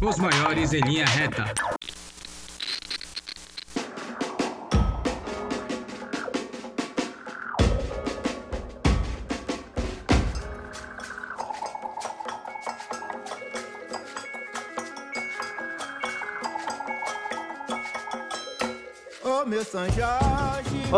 Os 0.00 0.18
maiores 0.18 0.72
em 0.72 0.80
linha 0.80 1.06
reta. 1.06 1.71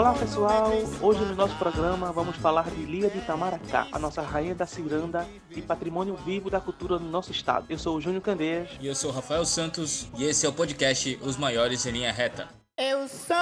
Olá 0.04 0.12
pessoal, 0.12 0.70
hoje 1.00 1.24
no 1.24 1.34
nosso 1.34 1.56
programa 1.56 2.12
vamos 2.12 2.36
falar 2.36 2.68
de 2.68 2.84
Lia 2.84 3.08
de 3.08 3.16
Itamaracá, 3.16 3.88
a 3.90 3.98
nossa 3.98 4.20
rainha 4.20 4.54
da 4.54 4.66
ciranda 4.66 5.27
e 5.50 5.62
patrimônio 5.62 6.14
vivo 6.14 6.50
da 6.50 6.60
cultura 6.60 6.98
do 6.98 7.06
nosso 7.06 7.32
estado. 7.32 7.64
Eu 7.70 7.78
sou 7.78 7.96
o 7.96 8.00
Júnior 8.02 8.22
Candeias. 8.22 8.68
E 8.78 8.86
eu 8.86 8.94
sou 8.94 9.08
o 9.08 9.14
Rafael 9.14 9.46
Santos 9.46 10.06
e 10.18 10.24
esse 10.24 10.44
é 10.44 10.48
o 10.50 10.52
podcast 10.52 11.18
Os 11.22 11.38
Maiores 11.38 11.86
em 11.86 11.92
Linha 11.92 12.12
Reta. 12.12 12.50
Eu 12.77 13.08
sou 13.08 13.34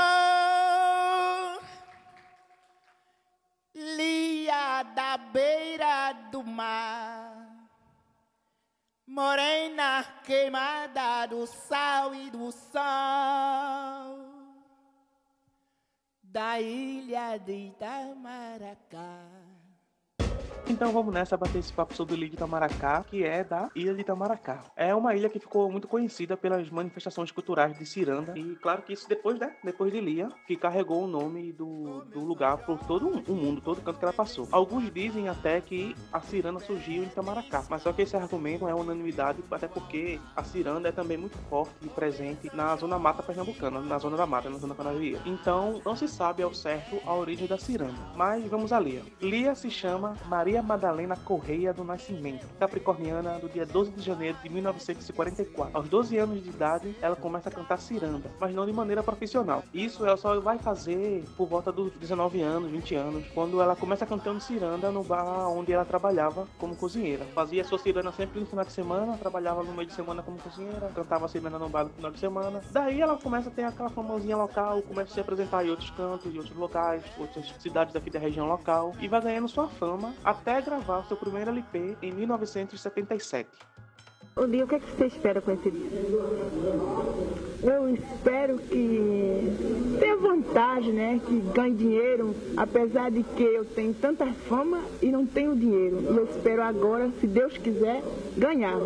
Lia 3.75 4.85
da 4.95 5.19
beira 5.19 6.13
do 6.31 6.45
mar, 6.45 7.59
morena 9.05 10.05
queimada 10.25 11.27
do 11.27 11.45
sal 11.45 12.15
e 12.15 12.31
do 12.31 12.53
sol 12.53 14.32
da 16.33 16.59
ilha 16.59 17.37
de 17.37 17.53
Itamaracá. 17.69 19.42
Então 20.69 20.93
vamos 20.93 21.13
nessa 21.13 21.37
bater 21.37 21.59
esse 21.59 21.73
papo 21.73 21.95
sobre 21.95 22.15
Ilha 22.15 22.29
de 22.29 22.35
Itamaracá, 22.35 23.05
que 23.05 23.25
é 23.25 23.43
da 23.43 23.69
Ilha 23.75 23.95
de 23.95 24.01
Itamaracá. 24.01 24.63
É 24.77 24.95
uma 24.95 25.15
ilha 25.15 25.29
que 25.29 25.39
ficou 25.39 25.71
muito 25.71 25.89
conhecida 25.89 26.37
pelas 26.37 26.71
manifestações 26.71 27.31
culturais 27.31 27.77
de 27.77 27.85
Ciranda. 27.85 28.39
E 28.39 28.55
claro 28.57 28.83
que 28.83 28.93
isso 28.93 29.09
depois, 29.09 29.39
né? 29.39 29.55
Depois 29.63 29.93
de 29.93 30.01
Lia, 30.01 30.29
que 30.47 30.57
carregou 30.57 31.05
o 31.05 31.07
nome 31.07 31.53
do, 31.53 32.05
do 32.05 32.21
lugar 32.21 32.59
por 32.59 32.79
todo 32.87 33.09
o 33.09 33.35
mundo, 33.35 33.61
todo 33.61 33.83
canto 33.83 33.99
que 33.99 34.05
ela 34.05 34.13
passou. 34.13 34.49
Alguns 34.53 34.93
dizem 34.93 35.29
até 35.29 35.61
que 35.61 35.97
a 36.13 36.21
Ciranda 36.21 36.61
surgiu 36.61 37.03
em 37.03 37.07
Itamaracá. 37.07 37.65
Mas 37.69 37.83
só 37.83 37.93
que 37.93 38.03
esse 38.03 38.17
argumento 38.17 38.69
é 38.69 38.75
unanimidade, 38.75 39.43
até 39.51 39.67
porque 39.67 40.21
a 40.37 40.45
Ciranda 40.45 40.89
é 40.89 40.93
também 40.93 41.17
muito 41.17 41.37
forte 41.51 41.75
e 41.83 41.89
presente 41.89 42.55
na 42.55 42.77
zona 42.77 42.99
mata 42.99 43.23
pernambucana, 43.23 43.81
na 43.81 43.99
zona 43.99 44.17
da 44.17 44.27
mata, 44.27 44.49
na 44.49 44.59
zona 44.59 44.75
canavieira. 44.75 45.21
Então 45.27 45.81
não 45.85 45.97
se 45.97 46.07
sabe 46.07 46.43
ao 46.43 46.55
certo 46.55 46.99
a 47.05 47.15
origem 47.15 47.47
da 47.47 47.59
Ciranda. 47.59 47.99
Mas 48.15 48.45
vamos 48.47 48.73
a 48.73 48.79
Lia. 48.79 49.03
Lia 49.21 49.55
se 49.55 49.71
chama 49.71 50.17
Maria 50.29 50.52
Maria 50.53 50.63
Madalena 50.63 51.17
Correia 51.17 51.73
do 51.73 51.83
Nascimento, 51.83 52.47
capricorniana 52.59 53.39
do 53.39 53.49
dia 53.49 53.65
12 53.65 53.93
de 53.93 54.03
janeiro 54.03 54.37
de 54.43 54.51
1944. 54.51 55.75
Aos 55.75 55.89
12 55.89 56.19
anos 56.19 56.43
de 56.43 56.51
idade, 56.51 56.95
ela 57.01 57.17
começa 57.17 57.49
a 57.49 57.53
cantar 57.53 57.79
ciranda, 57.79 58.31
mas 58.39 58.55
não 58.55 58.67
de 58.67 58.73
maneira 58.73 59.03
profissional. 59.03 59.63
Isso 59.73 60.05
ela 60.05 60.19
só 60.19 60.39
vai 60.41 60.59
fazer 60.59 61.25
por 61.39 61.49
volta 61.49 61.73
dos 61.73 61.91
19 61.95 62.43
anos, 62.43 62.71
20 62.71 62.95
anos, 62.95 63.27
quando 63.33 63.63
ela 63.63 63.75
começa 63.75 64.05
cantando 64.05 64.41
ciranda 64.41 64.91
no 64.91 65.03
bar 65.03 65.49
onde 65.49 65.73
ela 65.73 65.87
trabalhava 65.87 66.47
como 66.59 66.77
cozinheira. 66.77 67.25
Fazia 67.35 67.65
sua 67.65 67.79
ciranda 67.79 68.13
sempre 68.13 68.39
no 68.39 68.45
final 68.45 68.67
de 68.67 68.73
semana, 68.73 69.17
trabalhava 69.17 69.63
no 69.63 69.73
meio 69.73 69.89
de 69.89 69.95
semana 69.95 70.23
como 70.23 70.37
cozinheira, 70.37 70.91
cantava 70.95 71.29
ciranda 71.29 71.59
no 71.59 71.71
bar 71.71 71.85
no 71.85 71.91
final 71.91 72.11
de 72.11 72.19
semana. 72.19 72.61
Daí 72.71 73.01
ela 73.01 73.17
começa 73.17 73.49
a 73.49 73.53
ter 73.53 73.65
aquela 73.65 73.89
famosinha 73.89 74.37
local, 74.37 74.83
começa 74.83 75.13
a 75.13 75.15
se 75.15 75.21
apresentar 75.21 75.65
em 75.65 75.71
outros 75.71 75.89
cantos, 75.89 76.27
em 76.27 76.37
outros 76.37 76.55
locais, 76.55 77.03
outras 77.19 77.55
cidades 77.59 77.95
daqui 77.95 78.11
da 78.11 78.19
região 78.19 78.47
local, 78.47 78.93
e 79.01 79.09
vai 79.09 79.23
ganhando 79.23 79.49
sua 79.49 79.67
fama 79.67 80.13
até 80.23 80.42
gravar 80.45 81.05
seu 81.05 81.17
primeiro 81.17 81.51
LP 81.51 81.97
em 82.03 82.13
1977. 82.13 83.49
Lia, 84.49 84.65
o 84.65 84.69
que, 84.69 84.77
é 84.77 84.81
que 84.81 84.91
você 84.91 85.07
espera 85.07 85.43
com 85.43 85.53
esse 85.53 85.71
disco? 85.71 85.95
Eu 87.63 87.89
espero 87.91 88.59
que 88.59 89.97
tenha 90.01 90.17
vantagem, 90.17 90.93
né? 90.93 91.21
Que 91.25 91.39
ganhe 91.55 91.75
dinheiro, 91.75 92.35
apesar 92.57 93.11
de 93.11 93.23
que 93.23 93.43
eu 93.43 93.65
tenho 93.65 93.93
tanta 93.95 94.27
fama 94.49 94.81
e 95.03 95.13
não 95.13 95.27
tenho 95.27 95.55
dinheiro. 95.55 96.01
E 96.01 96.17
eu 96.17 96.25
espero 96.25 96.63
agora, 96.63 97.11
se 97.21 97.27
Deus 97.27 97.57
quiser, 97.59 98.03
ganhar. 98.37 98.79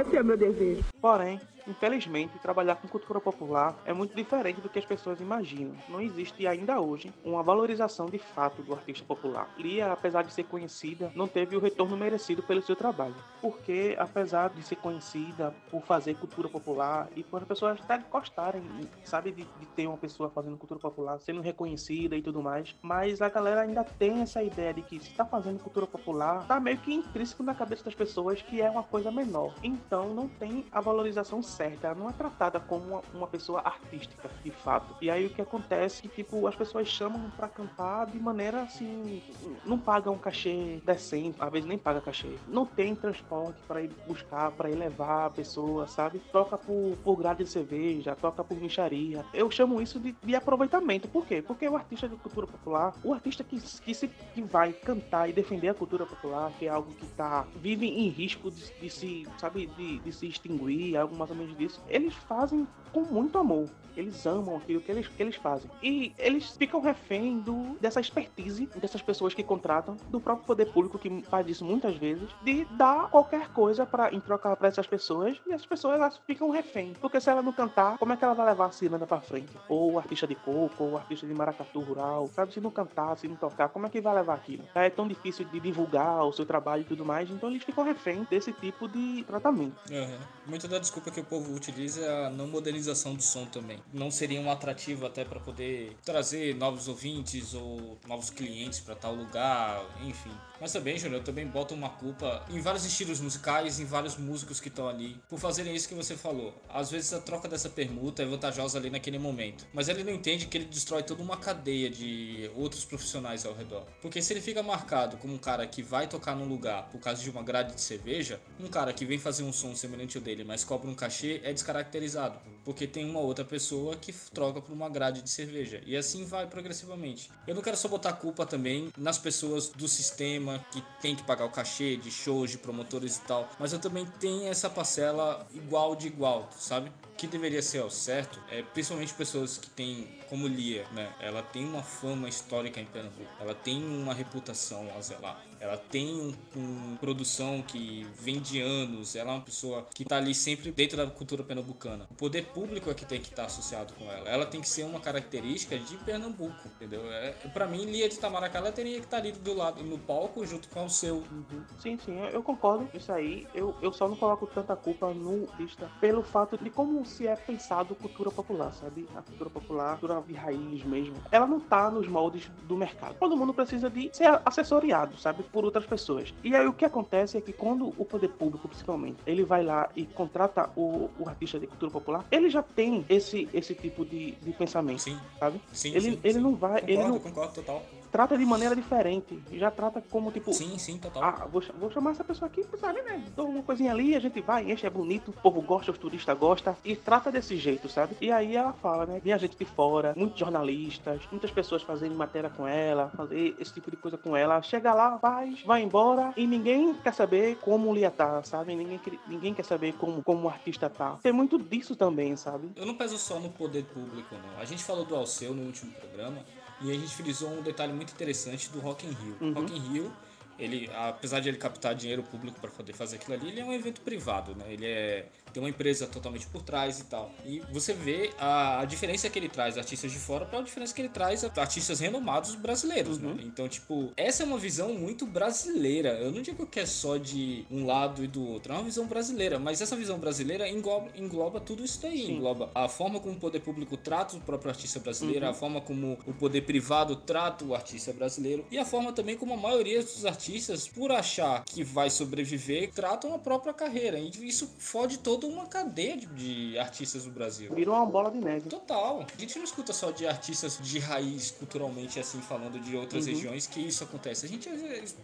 Esse 0.00 0.16
é 0.16 0.22
o 0.22 0.24
meu 0.24 0.36
desejo. 0.36 0.82
Porém, 1.00 1.38
Infelizmente, 1.66 2.38
trabalhar 2.38 2.76
com 2.76 2.88
cultura 2.88 3.20
popular 3.20 3.76
é 3.84 3.92
muito 3.92 4.14
diferente 4.14 4.60
do 4.60 4.68
que 4.68 4.78
as 4.78 4.84
pessoas 4.84 5.20
imaginam. 5.20 5.74
Não 5.88 6.00
existe 6.00 6.46
ainda 6.46 6.80
hoje 6.80 7.12
uma 7.24 7.42
valorização 7.42 8.06
de 8.06 8.18
fato 8.18 8.62
do 8.62 8.72
artista 8.72 9.04
popular. 9.04 9.48
Lia, 9.56 9.92
apesar 9.92 10.22
de 10.22 10.32
ser 10.32 10.44
conhecida, 10.44 11.12
não 11.14 11.28
teve 11.28 11.56
o 11.56 11.60
retorno 11.60 11.96
merecido 11.96 12.42
pelo 12.42 12.62
seu 12.62 12.76
trabalho. 12.76 13.14
Porque, 13.40 13.96
apesar 13.98 14.50
de 14.50 14.62
ser 14.62 14.76
conhecida 14.76 15.54
por 15.70 15.82
fazer 15.82 16.14
cultura 16.14 16.48
popular 16.48 17.08
e 17.16 17.22
por 17.22 17.40
as 17.42 17.48
pessoas 17.48 17.80
até 17.80 17.98
gostarem, 17.98 18.62
sabe, 19.04 19.32
de, 19.32 19.44
de 19.44 19.66
ter 19.66 19.86
uma 19.86 19.96
pessoa 19.96 20.30
fazendo 20.30 20.56
cultura 20.56 20.80
popular, 20.80 21.18
sendo 21.20 21.40
reconhecida 21.40 22.16
e 22.16 22.22
tudo 22.22 22.42
mais, 22.42 22.74
mas 22.82 23.20
a 23.20 23.28
galera 23.28 23.62
ainda 23.62 23.84
tem 23.84 24.20
essa 24.20 24.42
ideia 24.42 24.74
de 24.74 24.82
que 24.82 25.00
se 25.00 25.10
está 25.10 25.24
fazendo 25.24 25.58
cultura 25.60 25.86
popular, 25.86 26.46
tá 26.46 26.60
meio 26.60 26.78
que 26.78 26.92
intrínseco 26.92 27.42
na 27.42 27.54
cabeça 27.54 27.84
das 27.84 27.94
pessoas 27.94 28.42
que 28.42 28.60
é 28.60 28.70
uma 28.70 28.82
coisa 28.82 29.10
menor. 29.10 29.54
Então, 29.62 30.14
não 30.14 30.28
tem 30.28 30.64
a 30.70 30.80
valorização 30.80 31.42
certa 31.50 31.88
ela 31.88 31.96
não 31.96 32.08
é 32.08 32.12
tratada 32.12 32.60
como 32.60 32.84
uma, 32.84 33.02
uma, 33.12 33.26
pessoa 33.26 33.60
artística, 33.60 34.30
de 34.42 34.50
fato. 34.50 34.94
E 35.00 35.10
aí 35.10 35.26
o 35.26 35.30
que 35.30 35.42
acontece 35.42 35.98
é 35.98 36.02
que, 36.02 36.22
tipo, 36.22 36.46
as 36.46 36.54
pessoas 36.54 36.88
chamam 36.88 37.30
pra 37.30 37.48
cantar 37.48 38.06
de 38.06 38.18
maneira 38.18 38.62
assim, 38.62 39.22
não 39.64 39.78
pagam 39.78 40.14
um 40.14 40.18
cachê 40.18 40.80
decente, 40.84 41.36
às 41.40 41.50
vezes 41.50 41.68
nem 41.68 41.78
paga 41.78 42.00
cachê. 42.00 42.34
Não 42.48 42.64
tem 42.64 42.94
transporte 42.94 43.60
para 43.66 43.82
ir 43.82 43.90
buscar, 44.06 44.50
para 44.52 44.70
ir 44.70 44.76
levar 44.76 45.26
a 45.26 45.30
pessoa, 45.30 45.86
sabe? 45.86 46.20
Toca 46.32 46.56
por, 46.56 46.96
por 47.02 47.16
grade 47.16 47.44
de 47.44 47.50
cerveja, 47.50 48.16
toca 48.16 48.42
por 48.42 48.58
micharia. 48.58 49.24
Eu 49.32 49.50
chamo 49.50 49.80
isso 49.80 49.98
de, 49.98 50.14
de 50.22 50.34
aproveitamento. 50.34 51.08
Por 51.08 51.26
quê? 51.26 51.42
Porque 51.42 51.68
o 51.68 51.76
artista 51.76 52.08
de 52.08 52.16
cultura 52.16 52.46
popular, 52.46 52.94
o 53.02 53.12
artista 53.12 53.42
que, 53.42 53.60
que, 53.60 53.94
se, 53.94 54.08
que 54.08 54.42
vai 54.42 54.72
cantar 54.72 55.28
e 55.28 55.32
defender 55.32 55.68
a 55.68 55.74
cultura 55.74 56.06
popular, 56.06 56.52
que 56.58 56.66
é 56.66 56.68
algo 56.68 56.92
que 56.92 57.06
tá, 57.06 57.46
vive 57.56 57.86
em 57.86 58.08
risco 58.08 58.50
de, 58.50 58.70
de 58.80 58.90
se, 58.90 59.26
sabe, 59.38 59.66
de, 59.66 59.98
de 59.98 60.12
se 60.12 60.26
extinguir, 60.26 60.96
algo 60.96 61.16
mais 61.16 61.30
ou 61.30 61.36
disso, 61.48 61.80
eles 61.88 62.14
fazem 62.14 62.66
com 62.92 63.02
muito 63.02 63.38
amor. 63.38 63.68
Eles 63.96 64.24
amam 64.26 64.56
aquilo 64.56 64.80
que 64.80 64.90
eles, 64.90 65.08
que 65.08 65.22
eles 65.22 65.36
fazem. 65.36 65.70
E 65.82 66.14
eles 66.18 66.50
ficam 66.56 66.80
refém 66.80 67.40
do, 67.40 67.76
dessa 67.80 68.00
expertise 68.00 68.66
dessas 68.76 69.02
pessoas 69.02 69.34
que 69.34 69.42
contratam, 69.42 69.96
do 70.08 70.20
próprio 70.20 70.46
poder 70.46 70.66
público 70.66 70.98
que 70.98 71.22
faz 71.22 71.46
isso 71.48 71.64
muitas 71.64 71.96
vezes, 71.96 72.28
de 72.42 72.64
dar 72.76 73.08
qualquer 73.10 73.48
coisa 73.48 73.84
para 73.84 74.12
em 74.14 74.20
troca 74.20 74.54
para 74.56 74.68
essas 74.68 74.86
pessoas. 74.86 75.40
E 75.46 75.52
essas 75.52 75.66
pessoas 75.66 75.96
elas 75.96 76.20
ficam 76.26 76.50
refém. 76.50 76.94
Porque 77.00 77.20
se 77.20 77.28
ela 77.28 77.42
não 77.42 77.52
cantar, 77.52 77.98
como 77.98 78.12
é 78.12 78.16
que 78.16 78.24
ela 78.24 78.34
vai 78.34 78.46
levar 78.46 78.66
a 78.66 78.70
ciranda 78.72 79.06
pra 79.06 79.20
frente? 79.20 79.52
Ou 79.68 79.92
o 79.92 79.98
artista 79.98 80.26
de 80.26 80.34
coco, 80.34 80.84
ou 80.84 80.90
o 80.92 80.96
artista 80.96 81.26
de 81.26 81.34
maracatu 81.34 81.80
rural, 81.80 82.28
sabe? 82.28 82.52
Se 82.54 82.60
não 82.60 82.70
cantar, 82.70 83.16
se 83.16 83.28
não 83.28 83.36
tocar, 83.36 83.68
como 83.68 83.86
é 83.86 83.90
que 83.90 84.00
vai 84.00 84.14
levar 84.14 84.34
aquilo? 84.34 84.64
É 84.74 84.88
tão 84.88 85.06
difícil 85.06 85.44
de 85.46 85.60
divulgar 85.60 86.24
o 86.24 86.32
seu 86.32 86.46
trabalho 86.46 86.82
e 86.82 86.84
tudo 86.84 87.04
mais, 87.04 87.30
então 87.30 87.50
eles 87.50 87.62
ficam 87.62 87.84
refém 87.84 88.26
desse 88.30 88.52
tipo 88.52 88.88
de 88.88 89.24
tratamento. 89.24 89.76
Uhum. 89.90 90.18
Muita 90.46 90.68
da 90.68 90.78
desculpa 90.78 91.10
que 91.10 91.20
o 91.20 91.24
povo 91.30 91.54
utiliza 91.54 92.00
é 92.00 92.26
a 92.26 92.30
não 92.30 92.48
modernização 92.48 93.14
do 93.14 93.22
som 93.22 93.46
também 93.46 93.78
não 93.92 94.10
seria 94.10 94.40
um 94.40 94.50
atrativo 94.50 95.06
até 95.06 95.24
para 95.24 95.38
poder 95.38 95.96
trazer 96.04 96.54
novos 96.56 96.88
ouvintes 96.88 97.54
ou 97.54 97.98
novos 98.06 98.30
clientes 98.30 98.80
para 98.80 98.94
tal 98.94 99.14
lugar, 99.14 99.84
enfim. 100.04 100.32
Mas 100.60 100.72
também, 100.72 100.98
Júnior, 100.98 101.20
eu 101.20 101.24
também 101.24 101.46
boto 101.46 101.74
uma 101.74 101.88
culpa 101.88 102.44
em 102.50 102.60
vários 102.60 102.84
estilos 102.84 103.18
musicais, 103.18 103.80
em 103.80 103.86
vários 103.86 104.18
músicos 104.18 104.60
que 104.60 104.68
estão 104.68 104.88
ali, 104.88 105.18
por 105.28 105.38
fazerem 105.38 105.74
isso 105.74 105.88
que 105.88 105.94
você 105.94 106.16
falou. 106.16 106.54
Às 106.68 106.90
vezes 106.90 107.12
a 107.14 107.20
troca 107.20 107.48
dessa 107.48 107.70
permuta 107.70 108.22
é 108.22 108.26
vantajosa 108.26 108.78
ali 108.78 108.90
naquele 108.90 109.18
momento, 109.18 109.66
mas 109.72 109.88
ele 109.88 110.04
não 110.04 110.12
entende 110.12 110.46
que 110.46 110.58
ele 110.58 110.66
destrói 110.66 111.02
toda 111.02 111.22
uma 111.22 111.38
cadeia 111.38 111.88
de 111.88 112.50
outros 112.54 112.84
profissionais 112.84 113.46
ao 113.46 113.54
redor. 113.54 113.86
Porque 114.02 114.20
se 114.20 114.32
ele 114.34 114.42
fica 114.42 114.62
marcado 114.62 115.16
como 115.16 115.34
um 115.34 115.38
cara 115.38 115.66
que 115.66 115.82
vai 115.82 116.06
tocar 116.06 116.36
num 116.36 116.46
lugar 116.46 116.88
por 116.90 117.00
causa 117.00 117.22
de 117.22 117.30
uma 117.30 117.42
grade 117.42 117.74
de 117.74 117.80
cerveja, 117.80 118.38
um 118.58 118.68
cara 118.68 118.92
que 118.92 119.06
vem 119.06 119.18
fazer 119.18 119.42
um 119.42 119.52
som 119.52 119.74
semelhante 119.74 120.18
ao 120.18 120.22
dele, 120.22 120.44
mas 120.44 120.62
cobra 120.62 120.90
um 120.90 120.94
cachê, 120.94 121.19
é 121.26 121.52
descaracterizado, 121.52 122.38
porque 122.64 122.86
tem 122.86 123.08
uma 123.08 123.20
outra 123.20 123.44
pessoa 123.44 123.96
que 123.96 124.12
troca 124.12 124.60
por 124.60 124.72
uma 124.72 124.88
grade 124.88 125.22
de 125.22 125.30
cerveja. 125.30 125.80
E 125.86 125.96
assim 125.96 126.24
vai 126.24 126.46
progressivamente. 126.46 127.30
Eu 127.46 127.54
não 127.54 127.62
quero 127.62 127.76
só 127.76 127.88
botar 127.88 128.12
culpa 128.14 128.46
também 128.46 128.92
nas 128.96 129.18
pessoas 129.18 129.68
do 129.68 129.88
sistema 129.88 130.64
que 130.72 130.82
tem 131.00 131.16
que 131.16 131.22
pagar 131.22 131.44
o 131.44 131.50
cachê 131.50 131.96
de 131.96 132.10
shows, 132.10 132.50
de 132.50 132.58
promotores 132.58 133.16
e 133.16 133.20
tal. 133.22 133.48
Mas 133.58 133.72
eu 133.72 133.78
também 133.78 134.06
tenho 134.18 134.48
essa 134.48 134.70
parcela 134.70 135.46
igual 135.52 135.94
de 135.96 136.06
igual, 136.06 136.48
sabe? 136.56 136.90
que 137.20 137.26
deveria 137.26 137.60
ser 137.60 137.80
ao 137.80 137.90
certo 137.90 138.42
é 138.50 138.62
principalmente 138.62 139.12
pessoas 139.12 139.58
que 139.58 139.68
têm, 139.68 140.08
como 140.30 140.48
Lia, 140.48 140.86
né? 140.92 141.12
Ela 141.20 141.42
tem 141.42 141.66
uma 141.66 141.82
fama 141.82 142.26
histórica 142.26 142.80
em 142.80 142.86
Pernambuco, 142.86 143.30
ela 143.38 143.54
tem 143.54 143.84
uma 143.84 144.14
reputação 144.14 144.88
a 144.96 145.02
zelar. 145.02 145.49
Ela 145.60 145.76
tem 145.76 146.14
um, 146.14 146.34
um 146.56 146.96
produção 146.96 147.62
que 147.62 148.06
vem 148.18 148.40
de 148.40 148.60
anos, 148.60 149.14
ela 149.14 149.32
é 149.32 149.34
uma 149.34 149.42
pessoa 149.42 149.86
que 149.94 150.04
tá 150.04 150.16
ali 150.16 150.34
sempre 150.34 150.72
dentro 150.72 150.96
da 150.96 151.06
cultura 151.06 151.44
pernambucana. 151.44 152.06
O 152.10 152.14
poder 152.14 152.46
público 152.46 152.90
é 152.90 152.94
que 152.94 153.04
tem 153.04 153.20
que 153.20 153.28
estar 153.28 153.44
associado 153.44 153.92
com 153.94 154.10
ela. 154.10 154.28
Ela 154.28 154.46
tem 154.46 154.60
que 154.60 154.68
ser 154.68 154.84
uma 154.84 155.00
característica 155.00 155.78
de 155.78 155.96
Pernambuco, 155.98 156.68
entendeu? 156.76 157.02
É, 157.12 157.32
para 157.52 157.66
mim, 157.66 157.84
Lia 157.84 158.08
de 158.08 158.14
Itamaracá, 158.14 158.58
ela 158.58 158.72
teria 158.72 158.98
que 158.98 159.04
estar 159.04 159.18
ali 159.18 159.32
do 159.32 159.54
lado, 159.54 159.82
no 159.82 159.98
palco, 159.98 160.44
junto 160.46 160.68
com 160.68 160.84
o 160.84 160.90
seu. 160.90 161.16
Uhum. 161.16 161.64
Sim, 161.78 161.98
sim, 161.98 162.18
eu, 162.32 162.42
concordo 162.42 162.86
com 162.86 162.96
isso 162.96 163.12
aí. 163.12 163.46
Eu, 163.54 163.74
eu 163.82 163.92
só 163.92 164.08
não 164.08 164.16
coloco 164.16 164.46
tanta 164.46 164.74
culpa 164.74 165.12
no 165.12 165.48
artista 165.50 165.90
pelo 166.00 166.22
fato 166.22 166.56
de 166.56 166.70
como 166.70 167.04
se 167.04 167.26
é 167.26 167.36
pensado 167.36 167.94
cultura 167.94 168.30
popular, 168.30 168.72
sabe? 168.72 169.06
A 169.14 169.22
cultura 169.22 169.50
popular, 169.50 169.94
a 169.94 169.96
cultura 169.96 170.22
de 170.26 170.34
raiz 170.34 170.84
mesmo. 170.84 171.16
Ela 171.30 171.46
não 171.46 171.60
tá 171.60 171.90
nos 171.90 172.08
moldes 172.08 172.50
do 172.66 172.76
mercado. 172.76 173.16
Todo 173.18 173.36
mundo 173.36 173.52
precisa 173.52 173.90
de 173.90 174.10
ser 174.12 174.40
assessoriado, 174.44 175.18
sabe? 175.18 175.44
Por 175.52 175.64
outras 175.64 175.84
pessoas. 175.86 176.32
E 176.44 176.54
aí 176.54 176.66
o 176.66 176.72
que 176.72 176.84
acontece 176.84 177.36
é 177.36 177.40
que 177.40 177.52
quando 177.52 177.92
o 177.98 178.04
poder 178.04 178.28
público, 178.28 178.68
principalmente, 178.68 179.18
ele 179.26 179.44
vai 179.44 179.62
lá 179.64 179.88
e 179.96 180.04
contrata 180.06 180.70
o, 180.76 181.10
o 181.18 181.28
artista 181.28 181.58
de 181.58 181.66
cultura 181.66 181.90
popular, 181.90 182.24
ele 182.30 182.48
já 182.50 182.62
tem 182.62 183.04
esse, 183.08 183.48
esse 183.52 183.74
tipo 183.74 184.04
de, 184.04 184.32
de 184.32 184.52
pensamento, 184.52 185.00
Sim. 185.02 185.18
sabe? 185.38 185.60
Sim, 185.72 185.90
ele 185.90 186.00
sim, 186.12 186.20
ele 186.22 186.34
sim. 186.34 186.40
não 186.40 186.54
vai, 186.54 186.80
Concordo, 186.80 186.92
ele 186.92 187.04
não 187.04 187.18
concordo 187.18 187.54
total. 187.54 187.82
trata 188.10 188.36
de 188.38 188.44
maneira 188.44 188.74
diferente. 188.76 189.40
Já 189.52 189.70
trata 189.70 190.02
como 190.10 190.30
tipo, 190.30 190.52
Sim, 190.52 190.78
sim, 190.78 190.98
total. 190.98 191.22
ah, 191.22 191.46
vou, 191.50 191.62
vou 191.78 191.90
chamar 191.90 192.12
essa 192.12 192.24
pessoa 192.24 192.48
aqui, 192.48 192.64
sabe, 192.78 193.02
né? 193.02 193.24
Dou 193.36 193.48
uma 193.48 193.62
coisinha 193.62 193.92
ali, 193.92 194.14
a 194.14 194.20
gente 194.20 194.40
vai, 194.40 194.70
enche, 194.70 194.86
é 194.86 194.90
bonito, 194.90 195.28
o 195.30 195.32
povo 195.32 195.60
gosta, 195.60 195.90
os 195.90 195.98
turistas 195.98 196.36
gostam, 196.38 196.76
e 196.84 196.94
trata 196.96 197.30
desse 197.30 197.56
jeito, 197.56 197.88
sabe? 197.88 198.16
E 198.20 198.30
aí 198.30 198.56
ela 198.56 198.72
fala, 198.72 199.06
né? 199.06 199.20
Vem 199.22 199.32
a 199.32 199.38
gente 199.38 199.56
de 199.56 199.64
fora, 199.64 200.12
muitos 200.16 200.38
jornalistas, 200.38 201.22
muitas 201.30 201.50
pessoas 201.50 201.82
fazendo 201.82 202.14
matéria 202.14 202.50
com 202.50 202.66
ela, 202.66 203.10
fazer 203.16 203.54
esse 203.58 203.72
tipo 203.72 203.90
de 203.90 203.96
coisa 203.96 204.16
com 204.16 204.36
ela. 204.36 204.60
Chega 204.62 204.92
lá, 204.94 205.16
faz, 205.40 205.62
vai 205.62 205.82
embora, 205.82 206.32
e 206.36 206.46
ninguém 206.46 206.94
quer 206.94 207.14
saber 207.14 207.56
como 207.56 207.90
o 207.90 207.94
Lia 207.94 208.10
tá, 208.10 208.42
sabe? 208.42 208.74
Ninguém, 208.74 209.00
ninguém 209.26 209.54
quer 209.54 209.64
saber 209.64 209.94
como, 209.94 210.22
como 210.22 210.46
o 210.46 210.48
artista 210.48 210.88
tá. 210.90 211.18
Tem 211.22 211.32
muito 211.32 211.58
disso 211.58 211.96
também, 211.96 212.36
sabe? 212.36 212.70
Eu 212.76 212.86
não 212.86 212.94
peso 212.94 213.18
só 213.18 213.38
no 213.40 213.50
poder 213.50 213.84
público, 213.84 214.34
não. 214.34 214.60
A 214.60 214.64
gente 214.64 214.84
falou 214.84 215.04
do 215.04 215.14
Alceu 215.14 215.54
no 215.54 215.62
último 215.62 215.92
programa 215.92 216.38
e 216.82 216.90
a 216.90 216.94
gente 216.94 217.14
frisou 217.14 217.50
um 217.50 217.62
detalhe 217.62 217.92
muito 217.92 218.12
interessante 218.12 218.70
do 218.70 218.80
Rock 218.80 219.06
in 219.06 219.10
Rio. 219.10 219.36
Uhum. 219.40 219.52
Rock 219.52 219.74
in 219.74 219.78
Rio, 219.78 220.12
ele, 220.58 220.90
apesar 220.94 221.40
de 221.40 221.48
ele 221.48 221.58
captar 221.58 221.94
dinheiro 221.94 222.22
público 222.22 222.60
para 222.60 222.70
poder 222.70 222.92
fazer 222.92 223.16
aquilo 223.16 223.34
ali, 223.34 223.48
ele 223.48 223.60
é 223.60 223.64
um 223.64 223.72
evento 223.72 224.00
privado, 224.02 224.54
né? 224.54 224.64
Ele 224.68 224.86
é 224.86 225.26
tem 225.52 225.62
uma 225.62 225.68
empresa 225.68 226.06
totalmente 226.06 226.46
por 226.46 226.62
trás 226.62 227.00
e 227.00 227.04
tal. 227.04 227.30
E 227.44 227.60
você 227.72 227.92
vê 227.92 228.30
a, 228.38 228.80
a 228.80 228.84
diferença 228.84 229.28
que 229.28 229.38
ele 229.38 229.48
traz 229.48 229.76
artistas 229.76 230.10
de 230.12 230.18
fora 230.18 230.44
para 230.46 230.58
a 230.58 230.62
diferença 230.62 230.94
que 230.94 231.00
ele 231.02 231.08
traz 231.08 231.44
artistas 231.44 232.00
renomados 232.00 232.54
brasileiros, 232.54 233.18
Uhum. 233.18 233.34
né? 233.34 233.42
Então, 233.46 233.68
tipo, 233.68 234.12
essa 234.16 234.42
é 234.42 234.46
uma 234.46 234.58
visão 234.58 234.92
muito 234.94 235.26
brasileira. 235.26 236.10
Eu 236.20 236.30
não 236.32 236.42
digo 236.42 236.66
que 236.66 236.80
é 236.80 236.86
só 236.86 237.16
de 237.16 237.64
um 237.70 237.86
lado 237.86 238.22
e 238.24 238.26
do 238.26 238.46
outro, 238.46 238.72
é 238.72 238.76
uma 238.76 238.84
visão 238.84 239.06
brasileira, 239.06 239.58
mas 239.58 239.80
essa 239.80 239.96
visão 239.96 240.18
brasileira 240.18 240.68
engloba, 240.68 241.08
engloba 241.16 241.60
tudo 241.60 241.84
isso 241.84 242.00
daí. 242.00 242.26
Sim. 242.26 242.32
Engloba 242.36 242.70
a 242.74 242.88
forma 242.88 243.18
como 243.20 243.34
o 243.34 243.38
poder 243.40 243.60
público 243.60 243.96
trata 243.96 244.36
o 244.36 244.40
próprio 244.40 244.70
artista 244.70 244.98
brasileiro, 245.00 245.44
Uhum. 245.44 245.50
a 245.50 245.54
forma 245.54 245.80
como 245.80 246.18
o 246.26 246.32
poder 246.34 246.62
privado 246.62 247.16
trata 247.16 247.64
o 247.64 247.74
artista 247.74 248.12
brasileiro 248.12 248.64
e 248.70 248.78
a 248.78 248.84
forma 248.84 249.12
também 249.12 249.36
como 249.36 249.54
a 249.54 249.56
maioria 249.56 250.02
dos 250.02 250.24
artistas, 250.24 250.86
por 250.88 251.10
achar 251.12 251.64
que 251.64 251.82
vai 251.82 252.08
sobreviver, 252.10 252.90
tratam 252.92 253.34
a 253.34 253.38
própria 253.38 253.72
carreira. 253.72 254.18
E 254.18 254.30
isso 254.46 254.70
fode 254.78 255.18
toda 255.40 255.52
uma 255.52 255.66
cadeia 255.66 256.16
de, 256.16 256.26
de 256.26 256.78
artistas 256.78 257.24
do 257.24 257.30
Brasil. 257.30 257.74
Virou 257.74 257.94
uma 257.94 258.06
bola 258.06 258.30
de 258.30 258.38
neve. 258.38 258.68
Total. 258.68 259.24
A 259.36 259.40
gente 259.40 259.56
não 259.56 259.64
escuta 259.64 259.92
só 259.92 260.10
de 260.10 260.26
artistas 260.26 260.78
de 260.82 260.98
raiz 260.98 261.50
culturalmente, 261.50 262.18
assim, 262.20 262.40
falando 262.40 262.78
de 262.78 262.96
outras 262.96 263.26
Uhum. 263.26 263.32
regiões 263.32 263.66
que 263.66 263.80
isso 263.80 264.04
acontece. 264.04 264.46
A 264.46 264.48
gente, 264.48 264.68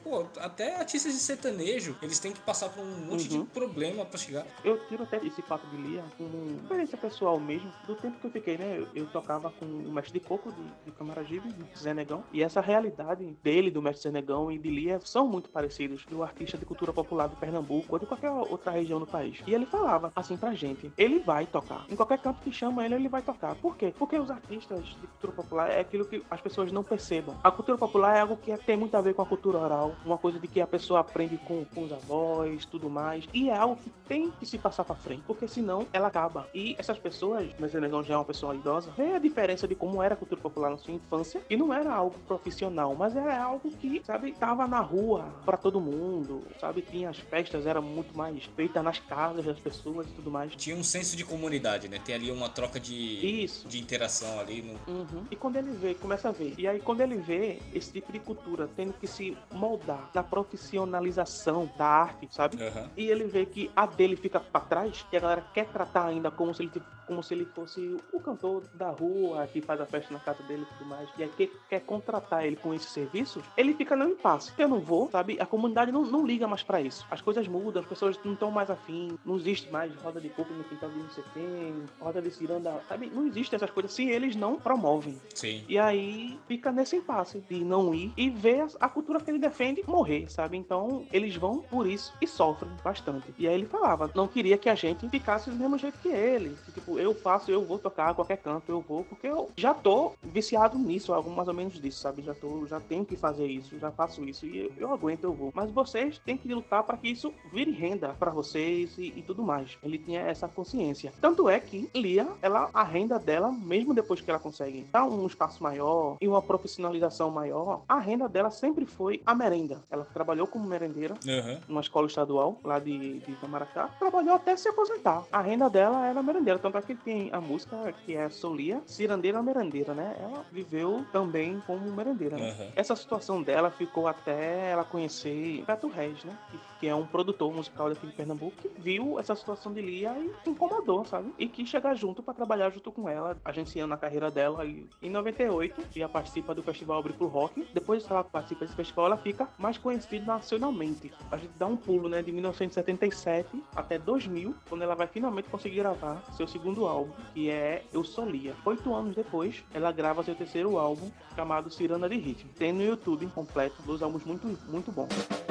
pô, 0.02 0.26
até 0.38 0.76
artistas 0.76 1.12
de 1.12 1.18
sertanejo, 1.18 1.96
eles 2.02 2.18
têm 2.18 2.32
que 2.32 2.40
passar 2.40 2.68
por 2.70 2.82
um 2.82 3.06
monte 3.10 3.30
Uhum. 3.32 3.44
de 3.44 3.50
problema 3.50 4.04
pra 4.04 4.18
chegar. 4.18 4.46
Eu 4.64 4.78
tiro 4.88 5.02
até 5.02 5.18
esse 5.24 5.42
fato 5.42 5.66
de 5.68 5.76
Lia 5.76 6.02
como 6.16 6.58
experiência 6.62 6.96
pessoal 6.98 7.38
mesmo, 7.38 7.70
do 7.86 7.94
tempo 7.94 8.18
que 8.20 8.26
eu 8.26 8.30
fiquei, 8.30 8.56
né? 8.58 8.78
Eu, 8.78 8.88
eu 8.94 9.06
tocava 9.06 9.50
com 9.50 9.64
o 9.64 9.92
mestre 9.92 10.18
de 10.18 10.20
coco 10.26 10.52
de, 10.52 10.62
de 10.86 10.92
Camaragibe, 10.92 11.52
Zé 11.76 11.92
Negão, 11.94 12.24
e 12.32 12.42
essa 12.42 12.60
realidade 12.60 13.24
dele, 13.42 13.70
do 13.70 13.82
mestre 13.82 14.04
Zé 14.04 14.10
Negão 14.12 14.50
e 14.50 14.58
de 14.58 14.70
Lia, 14.70 15.00
são 15.04 15.26
muito 15.28 15.50
parecidos 15.50 16.04
do 16.06 16.22
artista 16.22 16.56
de 16.56 16.64
cultura 16.64 16.92
popular 16.92 17.28
de 17.28 17.36
Pernambuco 17.36 17.86
ou 17.88 17.98
de 17.98 18.06
qualquer 18.06 18.30
outra 18.30 18.70
região 18.70 18.98
do 19.00 19.06
país. 19.06 19.38
E 19.46 19.54
ele 19.54 19.66
falava 19.66 20.05
assim 20.14 20.36
pra 20.36 20.54
gente: 20.54 20.92
ele 20.96 21.18
vai 21.20 21.46
tocar. 21.46 21.84
Em 21.88 21.96
qualquer 21.96 22.18
campo 22.18 22.40
que 22.42 22.52
chama 22.52 22.84
ele, 22.84 22.94
ele 22.94 23.08
vai 23.08 23.22
tocar. 23.22 23.54
Por 23.56 23.76
quê? 23.76 23.92
Porque 23.98 24.18
os 24.18 24.30
artistas 24.30 24.84
de 24.84 25.06
cultura 25.06 25.32
popular 25.32 25.70
é 25.70 25.80
aquilo 25.80 26.04
que 26.04 26.22
as 26.30 26.40
pessoas 26.40 26.70
não 26.72 26.82
percebam. 26.84 27.36
A 27.42 27.50
cultura 27.50 27.78
popular 27.78 28.16
é 28.16 28.20
algo 28.20 28.36
que 28.36 28.52
é- 28.52 28.56
tem 28.56 28.76
muito 28.76 28.96
a 28.96 29.00
ver 29.00 29.14
com 29.14 29.22
a 29.22 29.26
cultura 29.26 29.58
oral, 29.58 29.94
uma 30.04 30.18
coisa 30.18 30.38
de 30.38 30.46
que 30.48 30.60
a 30.60 30.66
pessoa 30.66 31.00
aprende 31.00 31.36
com, 31.38 31.64
com 31.74 31.84
os 31.84 31.92
avós, 31.92 32.64
tudo 32.66 32.88
mais. 32.90 33.26
E 33.32 33.48
é 33.50 33.56
algo 33.56 33.76
que 33.76 33.90
tem 34.08 34.30
que 34.32 34.46
se 34.46 34.58
passar 34.58 34.84
pra 34.84 34.94
frente, 34.94 35.22
porque 35.26 35.46
senão 35.48 35.86
ela 35.92 36.08
acaba. 36.08 36.46
E 36.54 36.74
essas 36.78 36.98
pessoas, 36.98 37.48
mas 37.58 37.72
Negão 37.74 38.02
já 38.02 38.14
é 38.14 38.16
uma 38.16 38.24
pessoa 38.24 38.54
idosa, 38.54 38.90
vê 38.96 39.14
a 39.14 39.18
diferença 39.18 39.66
de 39.68 39.74
como 39.74 40.02
era 40.02 40.14
a 40.14 40.16
cultura 40.16 40.40
popular 40.40 40.70
na 40.70 40.78
sua 40.78 40.94
infância, 40.94 41.40
e 41.48 41.56
não 41.56 41.72
era 41.72 41.92
algo 41.94 42.16
profissional, 42.26 42.94
mas 42.94 43.14
era 43.16 43.42
algo 43.42 43.70
que, 43.70 44.02
sabe, 44.04 44.32
tava 44.32 44.66
na 44.66 44.80
rua 44.80 45.24
pra 45.44 45.56
todo 45.56 45.80
mundo, 45.80 46.42
sabe? 46.60 46.82
Tinha 46.82 47.10
as 47.10 47.18
festas, 47.18 47.66
era 47.66 47.80
muito 47.80 48.16
mais 48.16 48.44
feita 48.44 48.82
nas 48.82 48.98
casas 48.98 49.44
das 49.44 49.58
pessoas 49.60 49.95
e 50.04 50.12
tudo 50.12 50.30
mais. 50.30 50.54
Tinha 50.56 50.76
um 50.76 50.84
senso 50.84 51.16
de 51.16 51.24
comunidade, 51.24 51.88
né? 51.88 51.98
Tem 52.04 52.14
ali 52.14 52.30
uma 52.30 52.48
troca 52.48 52.78
de, 52.78 53.44
Isso. 53.44 53.66
de 53.68 53.78
interação 53.78 54.38
ali 54.40 54.62
no. 54.62 54.72
Uhum. 54.92 55.24
E 55.30 55.36
quando 55.36 55.56
ele 55.56 55.70
vê, 55.72 55.94
começa 55.94 56.28
a 56.28 56.32
ver. 56.32 56.54
E 56.58 56.66
aí, 56.66 56.80
quando 56.80 57.00
ele 57.00 57.16
vê 57.16 57.58
esse 57.74 57.92
tipo 57.92 58.12
de 58.12 58.18
cultura 58.18 58.68
tendo 58.76 58.92
que 58.94 59.06
se 59.06 59.36
moldar 59.52 60.10
na 60.14 60.22
profissionalização 60.22 61.70
da 61.76 61.86
arte, 61.86 62.28
sabe? 62.30 62.62
Aham. 62.62 62.90
E 62.96 63.08
ele 63.08 63.24
vê 63.24 63.46
que 63.46 63.70
a 63.74 63.86
dele 63.86 64.16
fica 64.16 64.40
pra 64.40 64.60
trás, 64.60 65.04
que 65.10 65.16
a 65.16 65.20
galera 65.20 65.44
quer 65.54 65.66
tratar 65.66 66.06
ainda 66.06 66.30
como 66.30 66.54
se 66.54 66.62
ele, 66.62 66.70
tipo, 66.70 66.86
como 67.06 67.22
se 67.22 67.34
ele 67.34 67.44
fosse 67.44 67.96
o 68.12 68.20
cantor 68.20 68.64
da 68.74 68.90
rua 68.90 69.46
que 69.46 69.60
faz 69.62 69.80
a 69.80 69.86
festa 69.86 70.12
na 70.12 70.20
casa 70.20 70.42
dele 70.42 70.62
e 70.62 70.74
tudo 70.74 70.88
mais. 70.88 71.08
E 71.16 71.22
aí 71.22 71.28
que 71.28 71.50
quer 71.68 71.80
contratar 71.80 72.44
ele 72.44 72.56
com 72.56 72.74
esse 72.74 72.86
serviço, 72.86 73.42
ele 73.56 73.74
fica 73.74 73.94
no 73.94 74.08
impasse. 74.08 74.52
Eu 74.58 74.68
não 74.68 74.80
vou, 74.80 75.10
sabe? 75.10 75.38
A 75.40 75.46
comunidade 75.46 75.92
não, 75.92 76.04
não 76.04 76.26
liga 76.26 76.48
mais 76.48 76.62
pra 76.62 76.80
isso. 76.80 77.06
As 77.10 77.20
coisas 77.20 77.46
mudam, 77.46 77.82
as 77.82 77.88
pessoas 77.88 78.18
não 78.24 78.32
estão 78.32 78.50
mais 78.50 78.70
afim, 78.70 79.16
não 79.24 79.36
existe 79.36 79.70
mais 79.70 79.85
roda 80.02 80.20
de 80.20 80.28
coco 80.28 80.52
no 80.52 80.64
quintal 80.64 80.90
de 80.90 80.98
não 80.98 81.10
sei 81.10 81.24
quem, 81.32 81.84
roda 82.00 82.22
de 82.22 82.30
ciranda, 82.30 82.80
sabe? 82.88 83.10
Não 83.12 83.26
existe 83.26 83.54
essas 83.54 83.70
coisas 83.70 83.92
se 83.92 84.08
eles 84.08 84.36
não 84.36 84.56
promovem. 84.56 85.20
Sim. 85.34 85.64
E 85.68 85.78
aí 85.78 86.38
fica 86.46 86.72
nesse 86.72 86.96
impasse 86.96 87.40
de 87.40 87.64
não 87.64 87.94
ir 87.94 88.12
e 88.16 88.30
ver 88.30 88.66
a 88.80 88.88
cultura 88.88 89.20
que 89.20 89.30
ele 89.30 89.38
defende 89.38 89.82
morrer, 89.86 90.30
sabe? 90.30 90.56
Então 90.56 91.06
eles 91.12 91.36
vão 91.36 91.58
por 91.58 91.86
isso 91.86 92.12
e 92.20 92.26
sofrem 92.26 92.70
bastante. 92.82 93.32
E 93.38 93.46
aí 93.46 93.54
ele 93.54 93.66
falava, 93.66 94.10
não 94.14 94.26
queria 94.26 94.58
que 94.58 94.68
a 94.68 94.74
gente 94.74 95.08
ficasse 95.08 95.50
do 95.50 95.56
mesmo 95.56 95.78
jeito 95.78 95.98
que 95.98 96.08
ele. 96.08 96.56
Que, 96.64 96.72
tipo, 96.72 96.98
eu 96.98 97.14
faço, 97.14 97.50
eu 97.50 97.64
vou 97.64 97.78
tocar 97.78 98.10
a 98.10 98.14
qualquer 98.14 98.38
canto, 98.38 98.70
eu 98.70 98.80
vou, 98.80 99.04
porque 99.04 99.26
eu 99.26 99.50
já 99.56 99.74
tô 99.74 100.12
viciado 100.22 100.78
nisso, 100.78 101.12
algo 101.12 101.30
mais 101.30 101.48
ou 101.48 101.54
menos 101.54 101.80
disso, 101.80 102.00
sabe? 102.00 102.22
Já 102.22 102.34
tô, 102.34 102.66
já 102.66 102.80
tenho 102.80 103.04
que 103.04 103.16
fazer 103.16 103.46
isso, 103.46 103.78
já 103.78 103.90
faço 103.90 104.24
isso 104.24 104.46
e 104.46 104.58
eu, 104.58 104.72
eu 104.76 104.92
aguento, 104.92 105.24
eu 105.24 105.32
vou. 105.32 105.52
Mas 105.54 105.70
vocês 105.70 106.18
têm 106.18 106.36
que 106.36 106.52
lutar 106.52 106.82
para 106.82 106.96
que 106.96 107.08
isso 107.08 107.32
vire 107.52 107.70
renda 107.70 108.14
para 108.18 108.30
vocês 108.30 108.96
e, 108.98 109.12
e 109.16 109.22
tudo 109.22 109.42
mais. 109.42 109.75
Ele 109.82 109.98
tinha 109.98 110.20
essa 110.20 110.48
consciência. 110.48 111.12
Tanto 111.20 111.48
é 111.48 111.58
que 111.60 111.88
Lia, 111.94 112.26
ela 112.42 112.70
a 112.72 112.82
renda 112.82 113.18
dela, 113.18 113.50
mesmo 113.50 113.94
depois 113.94 114.20
que 114.20 114.30
ela 114.30 114.38
consegue 114.38 114.86
dar 114.92 115.04
um 115.04 115.26
espaço 115.26 115.62
maior 115.62 116.16
e 116.20 116.28
uma 116.28 116.42
profissionalização 116.42 117.30
maior, 117.30 117.82
a 117.88 117.98
renda 117.98 118.28
dela 118.28 118.50
sempre 118.50 118.86
foi 118.86 119.22
a 119.24 119.34
merenda. 119.34 119.82
Ela 119.90 120.04
trabalhou 120.04 120.46
como 120.46 120.66
merendeira 120.66 121.14
Aham. 121.26 121.60
numa 121.68 121.80
escola 121.80 122.06
estadual 122.06 122.58
lá 122.64 122.78
de, 122.78 123.18
de 123.20 123.32
Itamaracá, 123.32 123.88
trabalhou 123.98 124.34
até 124.34 124.56
se 124.56 124.68
aposentar. 124.68 125.24
A 125.30 125.40
renda 125.40 125.68
dela 125.68 126.06
era 126.06 126.22
merendeira, 126.22 126.58
tanto 126.58 126.78
é 126.78 126.82
que 126.82 126.94
tem 126.94 127.30
a 127.32 127.40
música 127.40 127.94
que 128.04 128.14
é 128.14 128.28
Solia, 128.28 128.82
Cirandeira 128.86 129.42
Merendeira, 129.42 129.94
né? 129.94 130.16
Ela 130.18 130.44
viveu 130.52 131.04
também 131.12 131.62
como 131.66 131.90
merendeira, 131.92 132.36
né? 132.36 132.50
Aham. 132.50 132.72
Essa 132.76 132.96
situação 132.96 133.42
dela 133.42 133.70
ficou 133.70 134.06
até 134.06 134.70
ela 134.70 134.84
conhecer 134.84 135.64
Beto 135.66 135.88
Reis, 135.88 136.24
né? 136.24 136.36
Que, 136.50 136.58
que 136.80 136.88
é 136.88 136.94
um 136.94 137.06
produtor 137.06 137.52
musical 137.52 137.88
daqui 137.88 138.06
de 138.06 138.12
Pernambuco, 138.12 138.56
que 138.56 138.68
viu 138.80 139.18
essa 139.18 139.34
situação 139.34 139.65
de 139.72 139.80
Lia 139.80 140.16
e 140.18 140.48
incomodou, 140.48 141.04
sabe? 141.04 141.32
E 141.38 141.48
quis 141.48 141.68
chegar 141.68 141.94
junto 141.94 142.22
pra 142.22 142.34
trabalhar 142.34 142.70
junto 142.70 142.90
com 142.92 143.08
ela, 143.08 143.36
agenciando 143.44 143.94
a 143.94 143.96
carreira 143.96 144.30
dela. 144.30 144.64
E 144.64 144.88
em 145.02 145.10
98, 145.10 145.82
ela 145.96 146.08
participa 146.08 146.54
do 146.54 146.62
festival 146.62 146.98
Abrir 146.98 147.14
pro 147.14 147.26
Rock. 147.26 147.66
Depois 147.72 148.04
que 148.04 148.12
ela 148.12 148.24
participa 148.24 148.64
desse 148.64 148.76
festival, 148.76 149.06
ela 149.06 149.16
fica 149.16 149.48
mais 149.58 149.78
conhecida 149.78 150.24
nacionalmente. 150.24 151.12
A 151.30 151.36
gente 151.36 151.52
dá 151.58 151.66
um 151.66 151.76
pulo, 151.76 152.08
né? 152.08 152.22
De 152.22 152.32
1977 152.32 153.62
até 153.74 153.98
2000, 153.98 154.54
quando 154.68 154.82
ela 154.82 154.94
vai 154.94 155.06
finalmente 155.06 155.48
conseguir 155.48 155.76
gravar 155.76 156.22
seu 156.32 156.46
segundo 156.46 156.86
álbum, 156.86 157.12
que 157.34 157.50
é 157.50 157.82
Eu 157.92 158.04
Sou 158.04 158.24
Lia. 158.24 158.54
Oito 158.64 158.94
anos 158.94 159.14
depois, 159.14 159.64
ela 159.72 159.92
grava 159.92 160.22
seu 160.22 160.34
terceiro 160.34 160.78
álbum, 160.78 161.10
chamado 161.34 161.70
Ciranda 161.70 162.08
de 162.08 162.16
Ritmo. 162.16 162.50
Tem 162.58 162.72
no 162.72 162.82
YouTube 162.82 163.26
completo, 163.28 163.82
dois 163.82 164.02
álbuns 164.02 164.24
muito, 164.24 164.46
muito 164.68 164.90
bons. 164.92 165.45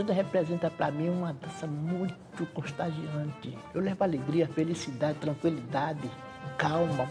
A 0.00 0.02
Cidra 0.02 0.14
representa 0.14 0.70
para 0.70 0.90
mim 0.90 1.10
uma 1.10 1.34
dança 1.34 1.66
muito 1.66 2.46
contagiante. 2.54 3.58
Eu 3.74 3.82
levo 3.82 4.02
alegria, 4.02 4.48
felicidade, 4.48 5.18
tranquilidade, 5.18 6.10
calma. 6.56 7.06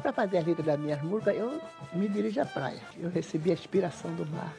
Para 0.00 0.10
fazer 0.10 0.38
a 0.38 0.42
letra 0.42 0.62
das 0.62 0.80
minhas 0.80 1.02
músicas, 1.02 1.36
eu 1.36 1.60
me 1.92 2.08
dirijo 2.08 2.40
à 2.40 2.46
praia. 2.46 2.80
Eu 2.98 3.10
recebi 3.10 3.50
a 3.50 3.52
inspiração 3.52 4.10
do 4.14 4.24
mar. 4.24 4.54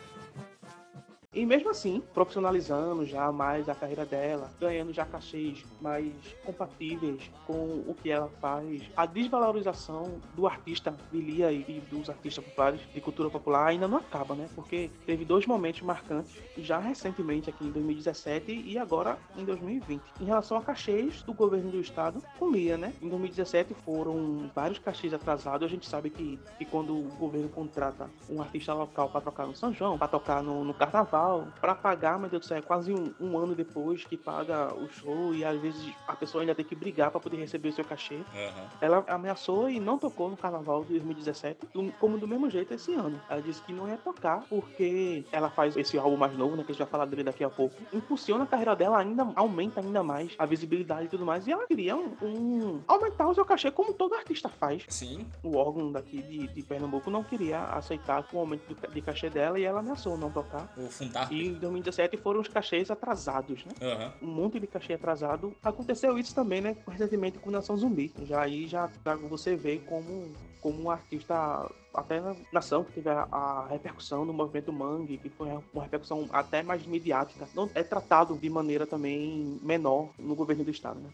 E 1.31 1.45
mesmo 1.45 1.69
assim, 1.69 2.01
profissionalizando 2.11 3.05
já 3.05 3.31
mais 3.31 3.69
a 3.69 3.75
carreira 3.75 4.03
dela, 4.03 4.49
ganhando 4.59 4.91
já 4.91 5.05
cachês 5.05 5.63
mais 5.79 6.11
compatíveis 6.43 7.29
com 7.45 7.83
o 7.87 7.95
que 8.01 8.09
ela 8.09 8.27
faz, 8.41 8.81
a 8.97 9.05
desvalorização 9.05 10.19
do 10.35 10.47
artista 10.47 10.97
Lilia 11.13 11.51
e 11.51 11.83
dos 11.87 12.09
artistas 12.09 12.43
populares 12.43 12.81
de 12.91 12.99
cultura 12.99 13.29
popular 13.29 13.67
ainda 13.67 13.87
não 13.87 13.99
acaba, 13.99 14.33
né? 14.33 14.49
Porque 14.55 14.89
teve 15.05 15.23
dois 15.23 15.45
momentos 15.45 15.83
marcantes, 15.83 16.35
já 16.57 16.79
recentemente 16.79 17.47
aqui 17.47 17.63
em 17.63 17.71
2017 17.71 18.63
e 18.65 18.79
agora 18.79 19.15
em 19.37 19.45
2020. 19.45 20.01
Em 20.19 20.25
relação 20.25 20.57
a 20.57 20.63
cachês 20.63 21.21
do 21.21 21.33
governo 21.33 21.69
do 21.69 21.79
estado 21.79 22.23
com 22.39 22.49
Lia, 22.49 22.75
né? 22.75 22.91
Em 23.03 23.07
2017 23.07 23.75
foram 23.85 24.49
vários 24.55 24.79
cachês 24.79 25.13
atrasados. 25.13 25.63
A 25.63 25.69
gente 25.69 25.87
sabe 25.87 26.09
que, 26.09 26.39
que 26.57 26.65
quando 26.65 26.97
o 26.97 27.03
governo 27.19 27.49
contrata 27.49 28.09
um 28.27 28.41
artista 28.41 28.73
local 28.73 29.09
para 29.09 29.21
tocar 29.21 29.45
no 29.45 29.55
São 29.55 29.71
João, 29.71 29.95
para 29.95 30.07
tocar 30.07 30.41
no, 30.41 30.63
no 30.63 30.73
Carnaval, 30.73 31.18
para 31.59 31.75
pagar, 31.75 32.19
meu 32.19 32.29
Deus 32.29 32.41
do 32.41 32.47
céu, 32.47 32.57
é 32.57 32.61
quase 32.61 32.93
um, 32.93 33.13
um, 33.19 33.37
ano 33.37 33.55
depois 33.55 34.03
que 34.05 34.17
paga 34.17 34.73
o 34.73 34.87
show 34.89 35.33
e 35.33 35.43
às 35.43 35.59
vezes 35.59 35.93
a 36.07 36.15
pessoa 36.15 36.41
ainda 36.41 36.55
tem 36.55 36.65
que 36.65 36.75
brigar 36.75 37.11
para 37.11 37.19
poder 37.19 37.37
receber 37.37 37.69
o 37.69 37.73
seu 37.73 37.85
cachê. 37.85 38.15
Uhum. 38.15 38.67
Ela 38.81 39.03
ameaçou 39.07 39.69
e 39.69 39.79
não 39.79 39.97
tocou 39.97 40.29
no 40.29 40.37
carnaval 40.37 40.83
de 40.83 40.93
2017, 40.93 41.67
como 41.99 42.17
do 42.17 42.27
mesmo 42.27 42.49
jeito 42.49 42.73
esse 42.73 42.93
ano. 42.93 43.19
Ela 43.29 43.41
disse 43.41 43.61
que 43.61 43.73
não 43.73 43.87
ia 43.87 43.97
tocar 43.97 44.43
porque 44.49 45.25
ela 45.31 45.49
faz 45.49 45.75
esse 45.77 45.97
álbum 45.97 46.17
mais 46.17 46.35
novo, 46.37 46.55
né, 46.55 46.63
que 46.63 46.71
a 46.71 46.73
gente 46.73 46.83
vai 46.83 46.91
falar 46.91 47.05
dele 47.05 47.23
daqui 47.23 47.43
a 47.43 47.49
pouco. 47.49 47.75
Impulsiona 47.93 48.43
a 48.43 48.47
carreira 48.47 48.75
dela 48.75 48.99
ainda, 48.99 49.27
aumenta 49.35 49.79
ainda 49.81 50.03
mais 50.03 50.33
a 50.37 50.45
visibilidade 50.45 51.05
e 51.05 51.09
tudo 51.09 51.25
mais. 51.25 51.47
E 51.47 51.51
ela 51.51 51.65
queria 51.67 51.95
um, 51.95 52.15
um 52.21 52.81
aumentar 52.87 53.27
o 53.27 53.33
seu 53.33 53.45
cachê 53.45 53.71
como 53.71 53.93
todo 53.93 54.15
artista 54.15 54.49
faz. 54.49 54.85
Sim. 54.87 55.25
O 55.43 55.57
órgão 55.57 55.91
daqui 55.91 56.21
de, 56.21 56.47
de 56.47 56.63
Pernambuco 56.63 57.09
não 57.09 57.23
queria 57.23 57.63
aceitar 57.63 58.25
o 58.31 58.39
aumento 58.39 58.63
de 58.91 59.01
cachê 59.01 59.29
dela 59.29 59.59
e 59.59 59.63
ela 59.63 59.79
ameaçou 59.79 60.17
não 60.17 60.31
tocar. 60.31 60.71
O 60.77 60.89
E 61.31 61.47
em 61.47 61.53
2017 61.53 62.17
foram 62.17 62.39
os 62.39 62.47
cachês 62.47 62.89
atrasados, 62.89 63.65
né? 63.65 63.73
Uhum. 63.81 64.29
Um 64.29 64.33
monte 64.33 64.59
de 64.59 64.67
cachê 64.67 64.93
atrasado. 64.93 65.55
Aconteceu 65.63 66.17
isso 66.17 66.33
também, 66.33 66.61
né? 66.61 66.75
Recentemente 66.87 67.39
com 67.39 67.51
Nação 67.51 67.77
Zumbi. 67.77 68.11
Já 68.23 68.41
aí 68.41 68.67
já 68.67 68.89
você 69.29 69.55
vê 69.55 69.77
como, 69.77 70.31
como 70.61 70.83
um 70.83 70.91
artista 70.91 71.69
até 71.93 72.19
na 72.19 72.35
nação 72.51 72.83
que 72.83 72.93
teve 72.93 73.09
a, 73.09 73.27
a, 73.31 73.67
repercussão 73.67 74.25
do 74.25 74.33
movimento 74.33 74.71
Mangue, 74.71 75.17
que 75.17 75.29
foi 75.29 75.47
uma 75.73 75.83
repercussão 75.83 76.27
até 76.31 76.61
mais 76.61 76.85
midiática, 76.85 77.47
não 77.55 77.69
é 77.73 77.83
tratado 77.83 78.37
de 78.37 78.49
maneira 78.49 78.85
também 78.85 79.59
menor 79.61 80.09
no 80.17 80.35
governo 80.35 80.63
do 80.63 80.71
estado, 80.71 80.99
né? 80.99 81.09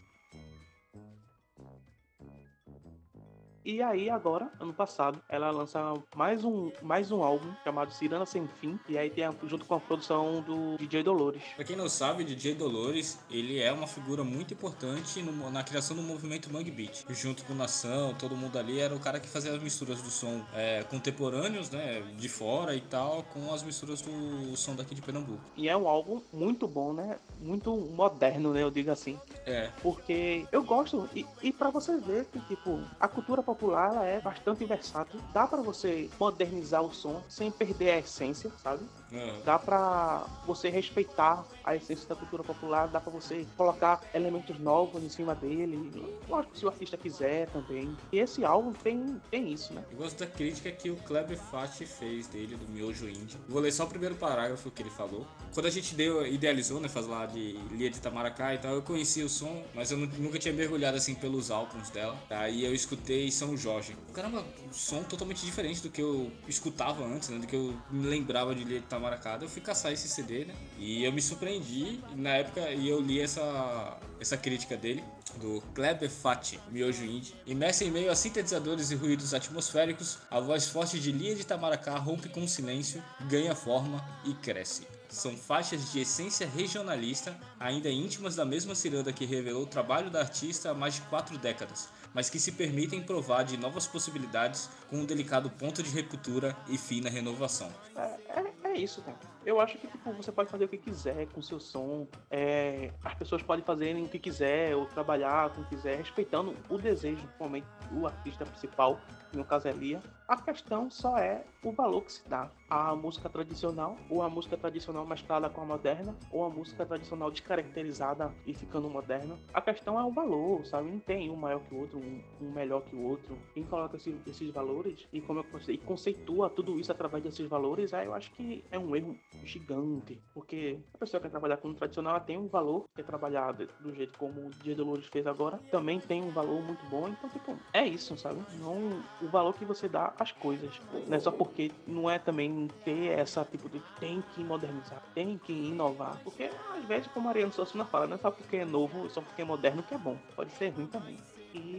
E 3.66 3.82
aí 3.82 4.08
agora, 4.08 4.48
ano 4.60 4.72
passado, 4.72 5.20
ela 5.28 5.50
lança 5.50 5.92
mais 6.14 6.44
um, 6.44 6.70
mais 6.80 7.10
um 7.10 7.20
álbum 7.24 7.52
chamado 7.64 7.92
Cirana 7.92 8.24
Sem 8.24 8.46
Fim, 8.60 8.78
e 8.88 8.96
aí 8.96 9.10
tem 9.10 9.24
a, 9.24 9.34
junto 9.42 9.64
com 9.64 9.74
a 9.74 9.80
produção 9.80 10.40
do 10.40 10.76
DJ 10.78 11.02
Dolores. 11.02 11.42
Pra 11.56 11.64
quem 11.64 11.74
não 11.74 11.88
sabe, 11.88 12.22
DJ 12.22 12.54
Dolores, 12.54 13.18
ele 13.28 13.58
é 13.58 13.72
uma 13.72 13.88
figura 13.88 14.22
muito 14.22 14.54
importante 14.54 15.20
no, 15.20 15.50
na 15.50 15.64
criação 15.64 15.96
do 15.96 16.02
movimento 16.02 16.48
Mangue 16.48 16.70
Beat. 16.70 17.06
Junto 17.10 17.44
com 17.44 17.54
Nação, 17.54 18.14
todo 18.14 18.36
mundo 18.36 18.56
ali 18.56 18.78
era 18.78 18.94
o 18.94 19.00
cara 19.00 19.18
que 19.18 19.28
fazia 19.28 19.52
as 19.52 19.60
misturas 19.60 20.00
do 20.00 20.10
som 20.10 20.44
é, 20.54 20.84
contemporâneos, 20.84 21.68
né, 21.68 22.02
de 22.16 22.28
fora 22.28 22.72
e 22.72 22.80
tal, 22.80 23.24
com 23.34 23.52
as 23.52 23.64
misturas 23.64 24.00
do 24.00 24.56
som 24.56 24.76
daqui 24.76 24.94
de 24.94 25.02
Pernambuco. 25.02 25.42
E 25.56 25.68
é 25.68 25.76
um 25.76 25.88
álbum 25.88 26.22
muito 26.32 26.68
bom, 26.68 26.92
né? 26.92 27.18
Muito 27.40 27.74
moderno, 27.76 28.52
né, 28.52 28.62
eu 28.62 28.70
digo 28.70 28.92
assim. 28.92 29.18
É. 29.44 29.72
Porque 29.82 30.46
eu 30.52 30.62
gosto, 30.62 31.08
e, 31.16 31.26
e 31.42 31.52
para 31.52 31.70
você 31.70 31.96
ver 31.98 32.26
que, 32.26 32.38
tipo, 32.42 32.80
a 33.00 33.08
cultura 33.08 33.42
popular 33.42 33.55
popular 33.56 33.88
ela 33.94 34.04
é 34.04 34.20
bastante 34.20 34.64
versátil. 34.64 35.18
Dá 35.32 35.46
para 35.46 35.62
você 35.62 36.10
modernizar 36.20 36.82
o 36.82 36.92
som 36.92 37.22
sem 37.28 37.50
perder 37.50 37.90
a 37.90 37.98
essência, 37.98 38.50
sabe? 38.62 38.84
Uhum. 39.12 39.40
Dá 39.44 39.58
para 39.58 40.26
você 40.46 40.68
respeitar 40.68 41.44
a 41.64 41.74
essência 41.74 42.08
da 42.08 42.14
cultura 42.14 42.42
popular, 42.42 42.86
dá 42.88 43.00
para 43.00 43.10
você 43.10 43.46
colocar 43.56 44.00
elementos 44.14 44.58
novos 44.58 45.02
em 45.02 45.08
cima 45.08 45.34
dele. 45.34 45.90
Lógico, 46.28 46.56
se 46.56 46.64
o 46.64 46.68
artista 46.68 46.96
quiser 46.96 47.48
também. 47.48 47.96
E 48.12 48.18
esse 48.18 48.44
álbum 48.44 48.72
tem, 48.72 49.20
tem 49.30 49.52
isso, 49.52 49.72
né? 49.72 49.84
Eu 49.90 49.98
gosto 49.98 50.18
da 50.18 50.26
crítica 50.26 50.70
que 50.70 50.90
o 50.90 50.96
Kleber 50.96 51.38
Fati 51.38 51.86
fez 51.86 52.26
dele, 52.28 52.56
do 52.56 52.68
Miojo 52.68 53.08
Indie. 53.08 53.36
Vou 53.48 53.60
ler 53.60 53.72
só 53.72 53.84
o 53.84 53.88
primeiro 53.88 54.14
parágrafo 54.14 54.70
que 54.70 54.82
ele 54.82 54.90
falou. 54.90 55.26
Quando 55.54 55.66
a 55.66 55.70
gente 55.70 55.94
deu, 55.94 56.26
idealizou, 56.26 56.80
né, 56.80 56.88
faz 56.88 57.06
lá 57.06 57.26
de 57.26 57.52
Lia 57.70 57.90
de 57.90 58.00
Tamaracá 58.00 58.54
e 58.54 58.58
tal, 58.58 58.74
eu 58.74 58.82
conheci 58.82 59.22
o 59.22 59.28
som, 59.28 59.64
mas 59.74 59.90
eu 59.90 59.98
nunca 59.98 60.38
tinha 60.38 60.52
mergulhado 60.52 60.96
assim 60.96 61.14
pelos 61.14 61.50
álbuns 61.50 61.90
dela. 61.90 62.16
Aí 62.30 62.64
eu 62.64 62.74
escutei 62.74 63.30
São 63.30 63.56
Jorge. 63.56 63.96
Caramba, 64.12 64.44
um 64.68 64.72
som 64.72 65.02
totalmente 65.02 65.44
diferente 65.44 65.82
do 65.82 65.90
que 65.90 66.02
eu 66.02 66.30
escutava 66.46 67.04
antes, 67.04 67.28
né, 67.28 67.38
do 67.38 67.46
que 67.46 67.56
eu 67.56 67.74
me 67.90 68.06
lembrava 68.06 68.54
de 68.54 68.64
Lia 68.64 68.80
de 68.80 68.86
Tamaracá. 68.86 69.05
Eu 69.44 69.48
fui 69.48 69.62
caçar 69.62 69.92
esse 69.92 70.08
CD, 70.08 70.44
né, 70.44 70.54
e 70.78 71.04
eu 71.04 71.12
me 71.12 71.22
surpreendi 71.22 72.00
na 72.14 72.30
época 72.30 72.70
e 72.70 72.88
eu 72.88 73.00
li 73.00 73.20
essa, 73.20 73.98
essa 74.20 74.36
crítica 74.36 74.76
dele 74.76 75.04
do 75.36 75.60
Kleber 75.74 76.10
Fati, 76.10 76.58
Miojo 76.70 77.04
Indie. 77.04 77.34
Imersa 77.46 77.84
em 77.84 77.90
meio 77.90 78.10
a 78.10 78.16
sintetizadores 78.16 78.90
e 78.90 78.94
ruídos 78.94 79.34
atmosféricos, 79.34 80.18
a 80.30 80.40
voz 80.40 80.68
forte 80.68 80.98
de 80.98 81.12
Lia 81.12 81.34
de 81.34 81.44
Tamaracá 81.44 81.96
rompe 81.98 82.28
com 82.28 82.42
o 82.42 82.48
silêncio, 82.48 83.02
ganha 83.28 83.54
forma 83.54 84.04
e 84.24 84.34
cresce. 84.34 84.86
São 85.08 85.36
faixas 85.36 85.92
de 85.92 86.00
essência 86.00 86.46
regionalista, 86.46 87.36
ainda 87.60 87.88
íntimas 87.88 88.34
da 88.34 88.44
mesma 88.44 88.74
ciranda 88.74 89.12
que 89.12 89.24
revelou 89.24 89.62
o 89.62 89.66
trabalho 89.66 90.10
da 90.10 90.20
artista 90.20 90.70
há 90.70 90.74
mais 90.74 90.94
de 90.94 91.02
quatro 91.02 91.38
décadas, 91.38 91.88
mas 92.12 92.28
que 92.28 92.40
se 92.40 92.52
permitem 92.52 93.02
provar 93.02 93.44
de 93.44 93.56
novas 93.56 93.86
possibilidades 93.86 94.68
com 94.90 94.98
um 94.98 95.04
delicado 95.04 95.48
ponto 95.48 95.82
de 95.82 96.00
ruptura 96.00 96.56
e 96.68 96.76
fina 96.76 97.08
renovação. 97.08 97.72
É, 97.96 98.44
é, 98.76 98.80
isso, 98.80 99.02
cara. 99.02 99.35
Eu 99.46 99.60
acho 99.60 99.78
que 99.78 99.86
tipo, 99.86 100.12
você 100.12 100.32
pode 100.32 100.50
fazer 100.50 100.64
o 100.64 100.68
que 100.68 100.76
quiser 100.76 101.28
com 101.28 101.40
seu 101.40 101.60
som, 101.60 102.08
é, 102.28 102.90
as 103.04 103.14
pessoas 103.14 103.40
podem 103.44 103.64
fazer 103.64 103.94
o 103.94 104.08
que 104.08 104.18
quiser, 104.18 104.74
ou 104.74 104.86
trabalhar 104.86 105.50
com 105.50 105.60
o 105.60 105.64
que 105.64 105.76
quiser, 105.76 105.98
respeitando 105.98 106.52
o 106.68 106.76
desejo, 106.76 107.18
principalmente 107.18 107.66
do 107.92 108.04
artista 108.08 108.44
principal, 108.44 108.98
que 109.30 109.36
no 109.36 109.44
caso 109.44 109.68
é 109.68 109.72
Lia. 109.72 110.02
A 110.26 110.36
questão 110.36 110.90
só 110.90 111.16
é 111.18 111.44
o 111.62 111.70
valor 111.70 112.02
que 112.02 112.12
se 112.12 112.28
dá 112.28 112.50
à 112.68 112.96
música 112.96 113.28
tradicional, 113.28 113.96
ou 114.10 114.20
a 114.20 114.28
música 114.28 114.56
tradicional 114.56 115.06
mesclada 115.06 115.48
com 115.48 115.60
a 115.60 115.64
moderna, 115.64 116.16
ou 116.32 116.44
a 116.44 116.50
música 116.50 116.84
tradicional 116.84 117.30
descaracterizada 117.30 118.34
e 118.44 118.52
ficando 118.52 118.90
moderna. 118.90 119.38
A 119.54 119.60
questão 119.60 120.00
é 120.00 120.02
o 120.02 120.10
valor, 120.10 120.66
sabe? 120.66 120.90
Não 120.90 120.98
tem 120.98 121.30
um 121.30 121.36
maior 121.36 121.60
que 121.60 121.72
o 121.72 121.78
outro, 121.78 122.00
um, 122.00 122.20
um 122.40 122.50
melhor 122.50 122.82
que 122.82 122.96
o 122.96 123.02
outro. 123.04 123.38
Quem 123.54 123.62
coloca 123.62 123.96
esse, 123.96 124.16
esses 124.26 124.50
valores 124.50 125.06
e 125.12 125.20
como 125.20 125.38
eu 125.38 125.46
e 125.68 125.78
conceitua 125.78 126.50
tudo 126.50 126.80
isso 126.80 126.90
através 126.90 127.22
desses 127.22 127.46
valores, 127.48 127.94
aí 127.94 128.06
eu 128.06 128.14
acho 128.14 128.32
que 128.32 128.64
é 128.72 128.78
um 128.78 128.96
erro 128.96 129.16
gigante, 129.44 130.20
porque 130.34 130.78
a 130.94 130.98
pessoa 130.98 131.20
que 131.20 131.26
quer 131.26 131.30
trabalhar 131.30 131.56
com 131.58 131.68
o 131.68 131.74
tradicional 131.74 132.20
tem 132.20 132.36
um 132.38 132.46
valor, 132.46 132.84
quer 132.94 133.04
trabalhar 133.04 133.52
do 133.52 133.94
jeito 133.94 134.18
como 134.18 134.46
o 134.46 134.50
Dia 134.62 134.74
Dolores 134.74 135.06
fez 135.06 135.26
agora, 135.26 135.58
também 135.70 136.00
tem 136.00 136.22
um 136.22 136.30
valor 136.30 136.62
muito 136.62 136.84
bom, 136.86 137.08
então 137.08 137.28
tipo, 137.30 137.56
é 137.72 137.86
isso, 137.86 138.16
sabe? 138.16 138.40
Não 138.58 139.02
o 139.20 139.28
valor 139.28 139.52
que 139.54 139.64
você 139.64 139.88
dá 139.88 140.12
às 140.18 140.32
coisas, 140.32 140.80
não 141.06 141.16
é 141.16 141.20
só 141.20 141.30
porque 141.30 141.70
não 141.86 142.10
é 142.10 142.18
também 142.18 142.68
ter 142.84 143.18
essa 143.18 143.44
tipo 143.44 143.68
de 143.68 143.80
tem 143.98 144.22
que 144.22 144.42
modernizar, 144.44 145.02
tem 145.14 145.38
que 145.38 145.52
inovar, 145.52 146.20
porque 146.22 146.50
às 146.74 146.84
vezes 146.84 147.08
como 147.08 147.28
a 147.28 147.30
Ariano 147.30 147.52
Suassuna 147.52 147.84
fala, 147.84 148.06
não 148.06 148.16
é 148.16 148.18
só 148.18 148.30
porque 148.30 148.56
é 148.56 148.64
novo, 148.64 149.08
só 149.10 149.20
porque 149.20 149.42
é 149.42 149.44
moderno 149.44 149.82
que 149.82 149.94
é 149.94 149.98
bom, 149.98 150.16
pode 150.34 150.52
ser 150.52 150.70
ruim 150.70 150.86
também. 150.86 151.16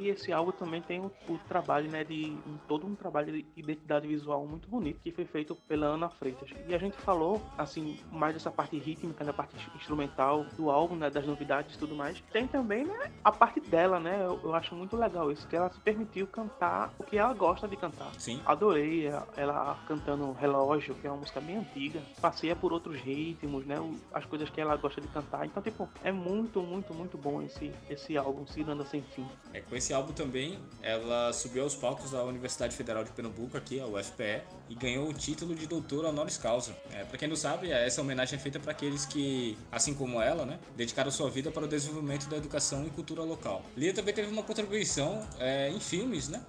E 0.07 0.11
esse 0.11 0.31
álbum 0.31 0.53
também 0.53 0.81
tem 0.81 1.01
o, 1.01 1.11
o 1.27 1.37
trabalho, 1.49 1.91
né, 1.91 2.01
de 2.01 2.37
um, 2.47 2.57
todo 2.65 2.87
um 2.87 2.95
trabalho 2.95 3.33
de 3.33 3.45
identidade 3.57 4.07
visual 4.07 4.47
muito 4.47 4.69
bonito 4.69 5.01
que 5.03 5.11
foi 5.11 5.25
feito 5.25 5.53
pela 5.67 5.87
Ana 5.87 6.09
Freitas. 6.09 6.49
E 6.65 6.73
a 6.73 6.77
gente 6.77 6.95
falou, 6.95 7.41
assim, 7.57 7.99
mais 8.09 8.33
dessa 8.33 8.49
parte 8.49 8.77
rítmica, 8.77 9.25
da 9.25 9.33
parte 9.33 9.53
instrumental 9.75 10.45
do 10.55 10.71
álbum, 10.71 10.95
né, 10.95 11.09
das 11.09 11.27
novidades 11.27 11.75
e 11.75 11.77
tudo 11.77 11.93
mais. 11.93 12.23
Tem 12.31 12.47
também, 12.47 12.85
né, 12.85 13.11
a 13.21 13.33
parte 13.33 13.59
dela, 13.59 13.99
né, 13.99 14.23
eu, 14.23 14.39
eu, 14.41 14.55
acho 14.55 14.73
muito 14.75 14.95
legal 14.95 15.29
isso, 15.29 15.45
que 15.45 15.57
ela 15.57 15.69
se 15.69 15.79
permitiu 15.81 16.25
cantar 16.25 16.93
o 16.97 17.03
que 17.03 17.17
ela 17.17 17.33
gosta 17.33 17.67
de 17.67 17.75
cantar. 17.75 18.13
Sim. 18.17 18.41
Adorei 18.45 19.07
ela, 19.07 19.27
ela 19.35 19.83
cantando 19.89 20.31
Relógio, 20.31 20.95
que 20.95 21.05
é 21.05 21.11
uma 21.11 21.19
música 21.19 21.41
bem 21.41 21.57
antiga. 21.57 22.01
Passeia 22.21 22.55
por 22.55 22.71
outros 22.71 22.95
ritmos, 23.01 23.65
né, 23.65 23.75
as 24.13 24.23
coisas 24.23 24.49
que 24.49 24.61
ela 24.61 24.77
gosta 24.77 25.01
de 25.01 25.07
cantar. 25.09 25.45
Então, 25.45 25.61
tipo, 25.61 25.89
é 26.01 26.13
muito, 26.13 26.61
muito, 26.61 26.93
muito 26.93 27.17
bom 27.17 27.41
esse, 27.41 27.73
esse 27.89 28.15
álbum, 28.15 28.47
Ciranda 28.47 28.85
Sem 28.85 29.01
Fim. 29.01 29.27
É 29.53 29.59
com 29.59 29.75
esse 29.75 29.93
álbum 29.97 30.13
também, 30.13 30.57
ela 30.81 31.33
subiu 31.33 31.63
aos 31.63 31.75
palcos 31.75 32.11
da 32.11 32.23
Universidade 32.23 32.75
Federal 32.75 33.03
de 33.03 33.11
Pernambuco, 33.11 33.57
aqui, 33.57 33.79
a 33.79 33.85
UFPE, 33.85 34.41
e 34.69 34.75
ganhou 34.75 35.09
o 35.09 35.13
título 35.13 35.53
de 35.53 35.67
doutora 35.67 36.09
honoris 36.09 36.37
causa. 36.37 36.75
É, 36.91 37.03
para 37.03 37.17
quem 37.17 37.27
não 37.27 37.35
sabe, 37.35 37.71
essa 37.71 38.01
homenagem 38.01 38.37
é 38.37 38.41
feita 38.41 38.59
para 38.59 38.71
aqueles 38.71 39.05
que, 39.05 39.57
assim 39.71 39.93
como 39.93 40.21
ela, 40.21 40.45
né, 40.45 40.59
dedicaram 40.75 41.11
sua 41.11 41.29
vida 41.29 41.51
para 41.51 41.65
o 41.65 41.67
desenvolvimento 41.67 42.29
da 42.29 42.37
educação 42.37 42.85
e 42.85 42.89
cultura 42.89 43.23
local. 43.23 43.63
Lia 43.75 43.93
também 43.93 44.13
teve 44.13 44.31
uma 44.31 44.43
contribuição 44.43 45.27
é, 45.39 45.69
em 45.69 45.79
filmes, 45.79 46.29
né? 46.29 46.41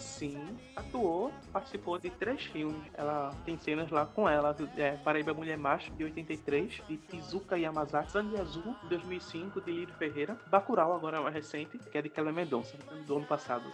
Sim, 0.00 0.56
atuou, 0.74 1.30
participou 1.52 1.98
de 1.98 2.08
três 2.10 2.42
filmes. 2.44 2.82
Ela 2.94 3.34
tem 3.44 3.58
cenas 3.58 3.90
lá 3.90 4.06
com 4.06 4.28
ela, 4.28 4.56
é, 4.76 4.92
Paraíba 4.92 5.34
Mulher 5.34 5.58
Macho, 5.58 5.92
de 5.92 6.04
83, 6.04 6.82
de 6.88 6.96
Tizuka 6.96 7.58
Yamazaki, 7.58 8.10
Sangue 8.10 8.40
Azul, 8.40 8.74
de 8.82 8.88
2005, 8.88 9.60
de 9.60 9.70
Lírio 9.70 9.94
Ferreira, 9.94 10.38
Bacurau, 10.46 10.94
agora 10.94 11.20
mais 11.20 11.34
recente, 11.34 11.78
que 11.78 11.98
é 11.98 12.02
de 12.02 12.08
Kelly 12.08 12.32
Mendonça, 12.32 12.76
do 13.06 13.18
ano 13.18 13.26
passado. 13.26 13.70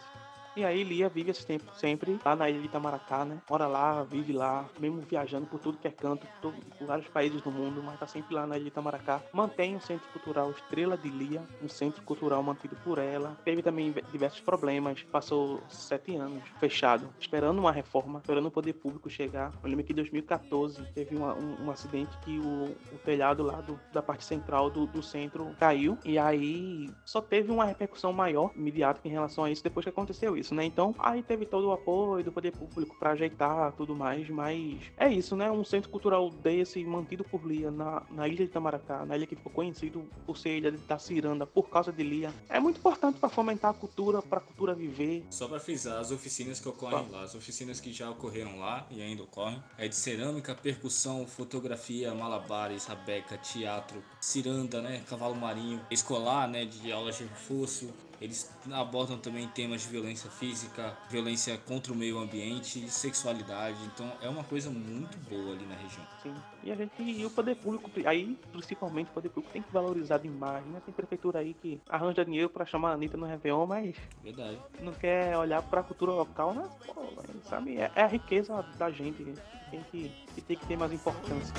E 0.56 0.64
aí 0.64 0.82
Lia 0.82 1.10
vive 1.10 1.32
esse 1.32 1.44
tempo 1.44 1.70
sempre 1.74 2.18
lá 2.24 2.34
na 2.34 2.48
ilha 2.48 2.60
de 2.60 2.64
Itamaracá, 2.64 3.26
né? 3.26 3.42
Mora 3.50 3.66
lá, 3.66 4.02
vive 4.04 4.32
lá, 4.32 4.64
mesmo 4.80 5.02
viajando 5.02 5.44
por 5.44 5.60
tudo 5.60 5.76
que 5.76 5.86
é 5.86 5.90
canto, 5.90 6.26
por, 6.26 6.40
todo, 6.40 6.56
por 6.78 6.86
vários 6.86 7.06
países 7.08 7.42
do 7.42 7.50
mundo, 7.50 7.82
mas 7.82 8.00
tá 8.00 8.06
sempre 8.06 8.34
lá 8.34 8.46
na 8.46 8.56
ilha 8.56 8.64
de 8.64 8.68
Itamaracá. 8.68 9.20
Mantém 9.34 9.76
o 9.76 9.80
Centro 9.82 10.08
Cultural 10.14 10.50
Estrela 10.52 10.96
de 10.96 11.10
Lia, 11.10 11.42
um 11.62 11.68
centro 11.68 12.02
cultural 12.04 12.42
mantido 12.42 12.74
por 12.76 12.96
ela. 12.96 13.36
Teve 13.44 13.62
também 13.62 13.94
diversos 14.10 14.40
problemas, 14.40 15.02
passou 15.02 15.62
sete 15.68 16.16
anos 16.16 16.42
fechado, 16.58 17.06
esperando 17.20 17.58
uma 17.58 17.70
reforma, 17.70 18.20
esperando 18.20 18.46
o 18.46 18.50
poder 18.50 18.72
público 18.72 19.10
chegar. 19.10 19.52
Eu 19.62 19.68
lembro 19.68 19.84
que 19.84 19.92
em 19.92 19.96
2014 19.96 20.82
teve 20.94 21.16
uma, 21.16 21.34
um, 21.34 21.66
um, 21.66 21.70
acidente 21.70 22.16
que 22.22 22.38
o, 22.38 22.74
o 22.94 22.98
telhado 23.04 23.42
lá 23.42 23.60
do, 23.60 23.78
da 23.92 24.00
parte 24.00 24.24
central 24.24 24.70
do, 24.70 24.86
do 24.86 25.02
centro 25.02 25.54
caiu, 25.60 25.98
e 26.02 26.18
aí 26.18 26.88
só 27.04 27.20
teve 27.20 27.52
uma 27.52 27.66
repercussão 27.66 28.10
maior, 28.10 28.52
imediata, 28.56 29.02
em 29.04 29.10
relação 29.10 29.44
a 29.44 29.50
isso 29.50 29.62
depois 29.62 29.84
que 29.84 29.90
aconteceu 29.90 30.34
isso 30.34 30.45
isso, 30.46 30.54
né? 30.54 30.64
Então, 30.64 30.94
aí 30.98 31.22
teve 31.22 31.44
todo 31.44 31.68
o 31.68 31.72
apoio 31.72 32.24
do 32.24 32.30
poder 32.30 32.52
público 32.52 32.96
para 32.98 33.10
ajeitar 33.10 33.72
tudo 33.72 33.94
mais, 33.94 34.28
mas 34.30 34.78
é 34.96 35.08
isso, 35.08 35.34
né? 35.34 35.50
Um 35.50 35.64
centro 35.64 35.90
cultural 35.90 36.30
desse, 36.30 36.82
mantido 36.84 37.24
por 37.24 37.44
Lia 37.44 37.70
na, 37.70 38.02
na 38.10 38.28
ilha 38.28 38.38
de 38.38 38.44
Itamaracá, 38.44 39.04
na 39.04 39.16
ilha 39.16 39.26
que 39.26 39.34
ficou 39.34 39.52
conhecido 39.52 40.04
por 40.24 40.36
ser 40.36 40.58
ilha 40.58 40.70
da 40.70 40.98
Ciranda, 40.98 41.46
por 41.46 41.68
causa 41.68 41.92
de 41.92 42.02
Lia, 42.02 42.32
é 42.48 42.60
muito 42.60 42.78
importante 42.78 43.18
para 43.18 43.28
fomentar 43.28 43.72
a 43.72 43.74
cultura, 43.74 44.22
para 44.22 44.38
a 44.38 44.40
cultura 44.40 44.74
viver. 44.74 45.24
Só 45.30 45.48
para 45.48 45.58
frisar, 45.58 45.98
as 45.98 46.10
oficinas 46.10 46.60
que 46.60 46.68
ocorrem 46.68 47.08
lá, 47.10 47.22
as 47.22 47.34
oficinas 47.34 47.80
que 47.80 47.92
já 47.92 48.10
ocorreram 48.10 48.58
lá 48.58 48.86
e 48.90 49.02
ainda 49.02 49.22
ocorrem, 49.22 49.62
é 49.76 49.88
de 49.88 49.96
cerâmica, 49.96 50.54
percussão, 50.54 51.26
fotografia, 51.26 52.14
malabares, 52.14 52.86
rabeca, 52.86 53.36
teatro, 53.38 54.02
ciranda, 54.20 54.80
né? 54.80 55.02
Cavalo 55.08 55.34
marinho, 55.34 55.80
escolar, 55.90 56.48
né? 56.48 56.64
De 56.64 56.92
aulas 56.92 57.16
de 57.16 57.24
reforço, 57.24 57.92
eles 58.20 58.50
abordam 58.72 59.18
também 59.18 59.46
temas 59.48 59.82
de 59.82 59.88
violência 59.88 60.30
física, 60.30 60.96
violência 61.08 61.58
contra 61.58 61.92
o 61.92 61.96
meio 61.96 62.18
ambiente, 62.18 62.88
sexualidade. 62.88 63.78
Então 63.94 64.10
é 64.20 64.28
uma 64.28 64.44
coisa 64.44 64.70
muito 64.70 65.16
boa 65.28 65.52
ali 65.54 65.66
na 65.66 65.74
região. 65.74 66.06
Sim. 66.22 66.34
E 66.62 66.72
a 66.72 66.74
gente 66.74 67.02
e 67.02 67.24
o 67.24 67.30
poder 67.30 67.56
público, 67.56 67.90
aí 68.04 68.36
principalmente 68.52 69.08
o 69.10 69.12
poder 69.12 69.28
público 69.28 69.52
tem 69.52 69.62
que 69.62 69.72
valorizar 69.72 70.18
demais, 70.18 70.64
né? 70.66 70.80
Tem 70.84 70.94
prefeitura 70.94 71.40
aí 71.40 71.54
que 71.54 71.80
arranja 71.88 72.24
dinheiro 72.24 72.48
para 72.48 72.64
chamar 72.64 72.90
a 72.90 72.94
Anitta 72.94 73.16
no 73.16 73.26
Réveillon, 73.26 73.66
mas 73.66 73.96
Verdade. 74.22 74.58
não 74.80 74.92
quer 74.92 75.36
olhar 75.36 75.62
para 75.62 75.80
a 75.80 75.84
cultura 75.84 76.12
local, 76.12 76.54
né? 76.54 76.68
Pô, 76.86 76.94
sabe? 77.44 77.76
É, 77.76 77.90
é, 77.94 78.02
a 78.02 78.06
riqueza 78.06 78.62
da 78.78 78.90
gente. 78.90 79.24
Tem 79.70 79.82
que, 79.90 80.12
que 80.34 80.40
tem 80.42 80.56
que 80.56 80.66
ter 80.66 80.76
mais 80.76 80.92
importância. 80.92 81.52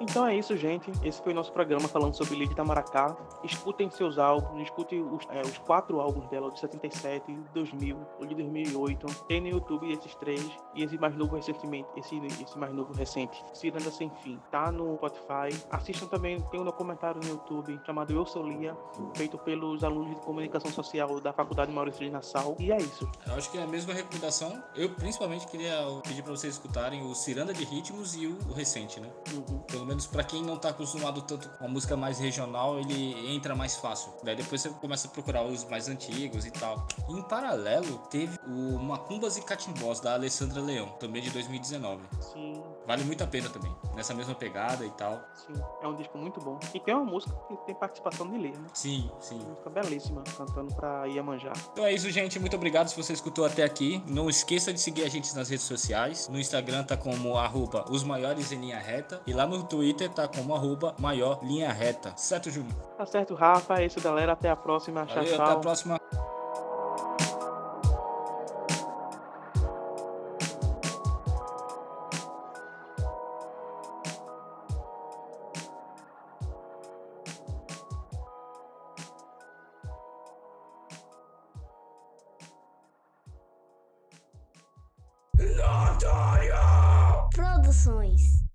Então 0.00 0.26
é 0.26 0.34
isso, 0.34 0.56
gente. 0.56 0.90
Esse 1.04 1.22
foi 1.22 1.32
o 1.32 1.34
nosso 1.34 1.52
programa 1.52 1.86
falando 1.86 2.14
sobre 2.14 2.34
Lady 2.34 2.54
Tamaracá. 2.54 3.14
Escutem 3.44 3.90
seus 3.90 4.18
álbuns, 4.18 4.62
escutem 4.62 5.02
os, 5.02 5.26
é, 5.30 5.42
os 5.42 5.58
quatro 5.58 6.00
álbuns 6.00 6.26
dela, 6.28 6.50
de 6.50 6.58
77, 6.58 7.32
2000, 7.52 7.96
o 8.18 8.26
de 8.26 8.34
2008. 8.34 9.06
Tem 9.28 9.42
no 9.42 9.48
YouTube 9.48 9.92
esses 9.92 10.14
três 10.14 10.40
e 10.74 10.82
esse 10.82 10.96
mais 10.96 11.14
novo 11.14 11.36
recentemente, 11.36 11.86
esse, 11.96 12.16
esse 12.42 12.58
mais 12.58 12.72
novo 12.72 12.94
recente, 12.94 13.44
Ciranda 13.52 13.90
Sem 13.90 14.10
Fim. 14.22 14.40
Tá 14.50 14.72
no 14.72 14.96
Spotify. 14.96 15.64
Assistam 15.70 16.06
também, 16.06 16.40
tem 16.50 16.60
um 16.60 16.64
documentário 16.64 17.20
no 17.22 17.28
YouTube 17.28 17.78
chamado 17.84 18.10
Eu 18.12 18.24
Sou 18.24 18.42
Lia, 18.42 18.74
feito 19.14 19.36
pelos 19.38 19.84
alunos 19.84 20.14
de 20.14 20.20
comunicação 20.22 20.72
social 20.72 21.20
da 21.20 21.32
Faculdade 21.32 21.70
Maurício 21.70 22.04
de 22.04 22.10
Nassau. 22.10 22.56
E 22.58 22.72
é 22.72 22.78
isso. 22.78 23.06
Eu 23.26 23.34
acho 23.34 23.50
que 23.50 23.58
é 23.58 23.62
a 23.62 23.66
mesma 23.66 23.92
recomendação. 23.92 24.62
Eu 24.74 24.88
principalmente 24.94 25.46
queria 25.46 25.76
pedir 26.02 26.22
para 26.22 26.32
vocês 26.32 26.54
escutarem 26.54 27.02
o 27.02 27.14
Ciranda 27.14 27.52
de 27.52 27.64
Ritmos 27.64 28.14
e 28.14 28.26
o, 28.26 28.38
o 28.48 28.52
recente, 28.54 28.98
né? 28.98 29.10
Uhum. 29.34 29.58
Pelo 29.60 29.89
menos 29.90 30.06
para 30.06 30.22
quem 30.22 30.40
não 30.42 30.56
tá 30.56 30.68
acostumado 30.68 31.20
tanto 31.22 31.48
com 31.48 31.64
a 31.64 31.68
música 31.68 31.96
mais 31.96 32.20
regional, 32.20 32.78
ele 32.78 33.34
entra 33.34 33.56
mais 33.56 33.74
fácil. 33.74 34.12
Daí 34.22 34.36
depois 34.36 34.60
você 34.60 34.68
começa 34.68 35.08
a 35.08 35.10
procurar 35.10 35.44
os 35.44 35.64
mais 35.64 35.88
antigos 35.88 36.46
e 36.46 36.50
tal. 36.52 36.86
Em 37.08 37.20
paralelo, 37.22 37.98
teve 38.08 38.38
o 38.46 38.78
Macumbas 38.78 39.36
e 39.36 39.42
Catimbós 39.42 39.98
da 39.98 40.14
Alessandra 40.14 40.60
Leão, 40.62 40.90
também 41.00 41.20
de 41.20 41.30
2019. 41.30 42.02
Sim. 42.20 42.62
Vale 42.86 43.04
muito 43.04 43.22
a 43.22 43.26
pena 43.26 43.48
também, 43.48 43.74
nessa 43.94 44.12
mesma 44.14 44.34
pegada 44.34 44.84
e 44.84 44.90
tal. 44.90 45.20
Sim, 45.34 45.62
é 45.82 45.86
um 45.86 45.94
disco 45.94 46.18
muito 46.18 46.40
bom. 46.40 46.58
E 46.74 46.80
tem 46.80 46.94
uma 46.94 47.04
música 47.04 47.32
que 47.46 47.56
tem 47.66 47.74
participação 47.74 48.28
de 48.28 48.36
Lê, 48.38 48.48
né? 48.50 48.66
Sim, 48.74 49.10
sim. 49.20 49.38
Uma 49.38 49.50
música 49.50 49.70
belíssima, 49.70 50.22
cantando 50.36 50.74
pra 50.74 51.04
Iemanjá. 51.04 51.52
Então 51.72 51.84
é 51.84 51.92
isso, 51.92 52.10
gente. 52.10 52.38
Muito 52.40 52.56
obrigado 52.56 52.88
se 52.88 52.96
você 52.96 53.12
escutou 53.12 53.44
até 53.44 53.62
aqui. 53.62 54.02
Não 54.06 54.28
esqueça 54.28 54.72
de 54.72 54.80
seguir 54.80 55.04
a 55.04 55.08
gente 55.08 55.34
nas 55.36 55.48
redes 55.48 55.64
sociais. 55.66 56.28
No 56.28 56.38
Instagram 56.38 56.84
tá 56.84 56.96
como 56.96 57.36
arroba 57.36 57.84
os 57.90 58.02
maiores 58.02 58.50
em 58.52 58.56
linha 58.60 58.78
reta. 58.78 59.20
E 59.26 59.32
lá 59.32 59.46
no 59.46 59.62
Twitter 59.62 60.10
tá 60.10 60.26
como 60.26 60.54
arroba 60.54 60.94
maior 60.98 61.38
linha 61.42 61.70
reta. 61.72 62.12
Certo, 62.16 62.50
Júlio? 62.50 62.74
Tá 62.96 63.06
certo, 63.06 63.34
Rafa. 63.34 63.80
É 63.80 63.86
isso, 63.86 64.00
galera. 64.00 64.32
Até 64.32 64.50
a 64.50 64.56
próxima. 64.56 65.06
Tchau, 65.06 65.16
Valeu, 65.16 65.36
tchau. 65.36 65.44
até 65.44 65.52
a 65.52 65.58
próxima. 65.58 66.00